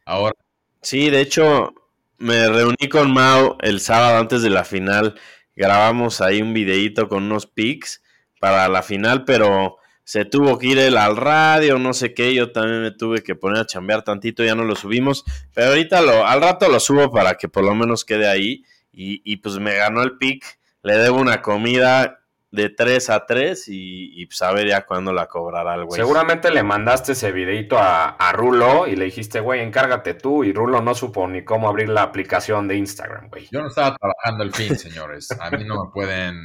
Ahora. 0.05 0.35
Sí, 0.83 1.09
de 1.09 1.21
hecho, 1.21 1.73
me 2.19 2.49
reuní 2.49 2.89
con 2.91 3.13
Mao 3.13 3.59
el 3.61 3.81
sábado 3.81 4.19
antes 4.19 4.43
de 4.43 4.51
la 4.51 4.65
final. 4.65 5.15
Grabamos 5.55 6.21
ahí 6.21 6.43
un 6.43 6.53
videíto 6.53 7.09
con 7.09 7.25
unos 7.25 7.47
pics 7.47 8.03
para 8.41 8.69
la 8.69 8.83
final, 8.83 9.25
pero 9.25 9.80
se 10.11 10.25
tuvo 10.25 10.59
que 10.59 10.67
ir 10.67 10.79
él 10.81 10.97
al 10.97 11.17
radio, 11.17 11.79
no 11.79 11.93
sé 11.93 12.15
qué. 12.15 12.35
Yo 12.35 12.51
también 12.51 12.83
me 12.83 12.91
tuve 12.91 13.23
que 13.23 13.37
poner 13.37 13.61
a 13.61 13.65
chambear 13.65 14.03
tantito, 14.03 14.43
ya 14.43 14.57
no 14.57 14.65
lo 14.65 14.75
subimos. 14.75 15.25
Pero 15.55 15.69
ahorita 15.69 16.03
lo, 16.03 16.27
al 16.27 16.41
rato 16.41 16.69
lo 16.69 16.81
subo 16.81 17.13
para 17.13 17.37
que 17.37 17.49
por 17.49 17.63
lo 17.63 17.77
menos 17.77 18.05
quede 18.05 18.27
ahí. 18.27 18.65
Y, 18.93 19.23
y 19.25 19.37
pues 19.37 19.61
me 19.61 19.77
ganó 19.77 20.03
el 20.03 20.19
pic. 20.19 20.59
Le 20.83 20.97
debo 20.97 21.21
una 21.21 21.43
comida 21.43 22.20
de 22.53 22.69
3 22.69 23.11
a 23.11 23.27
3 23.27 23.69
y, 23.69 24.21
y 24.21 24.27
pues 24.27 24.43
a 24.43 24.53
ver 24.53 24.67
ya 24.67 24.85
cuándo 24.85 25.13
la 25.13 25.27
cobrará 25.27 25.75
el 25.75 25.85
güey. 25.85 26.01
Seguramente 26.01 26.51
le 26.51 26.63
mandaste 26.63 27.13
ese 27.13 27.31
videito 27.31 27.77
a, 27.79 28.17
Rulo 28.33 28.87
y 28.87 28.97
le 28.97 29.07
dijiste, 29.07 29.41
güey, 29.41 29.61
encárgate 29.61 30.15
tú 30.15 30.45
y 30.45 30.53
Rulo 30.53 30.81
no 30.81 30.95
supo 30.95 31.27
ni 31.27 31.45
cómo 31.45 31.69
abrir 31.69 31.89
la 31.89 32.03
aplicación 32.03 32.69
de 32.69 32.77
Instagram, 32.77 33.29
güey. 33.29 33.49
Yo 33.51 33.61
no 33.61 33.69
estaba 33.69 33.97
trabajando 33.97 34.45
el 34.45 34.53
fin, 34.53 34.79
señores. 34.79 35.29
A 35.41 35.51
mí 35.51 35.65
no 35.65 35.85
me 35.85 35.91
pueden, 35.91 36.37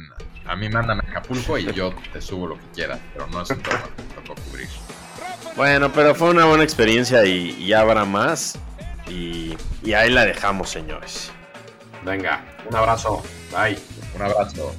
a 0.46 0.56
mí 0.56 0.68
mandan 0.68 1.00
a 1.00 1.10
Acapulco 1.10 1.56
y 1.58 1.72
yo 1.72 1.94
te 2.12 2.20
subo 2.20 2.48
lo 2.48 2.54
que 2.56 2.66
quiera, 2.74 2.98
pero 3.12 3.26
no 3.28 3.42
es 3.42 3.50
un 3.50 3.62
tema 3.62 3.82
que 4.24 4.42
cubrir. 4.50 4.68
Bueno, 5.56 5.90
pero 5.92 6.14
fue 6.14 6.30
una 6.30 6.44
buena 6.44 6.64
experiencia 6.64 7.24
y, 7.24 7.66
ya 7.66 7.80
habrá 7.80 8.04
más 8.04 8.58
y, 9.08 9.56
y 9.82 9.94
ahí 9.94 10.10
la 10.10 10.24
dejamos, 10.24 10.70
señores. 10.70 11.32
Venga, 12.04 12.44
un 12.68 12.76
abrazo. 12.76 13.22
Bye. 13.52 13.78
Un 14.14 14.22
abrazo. 14.22 14.74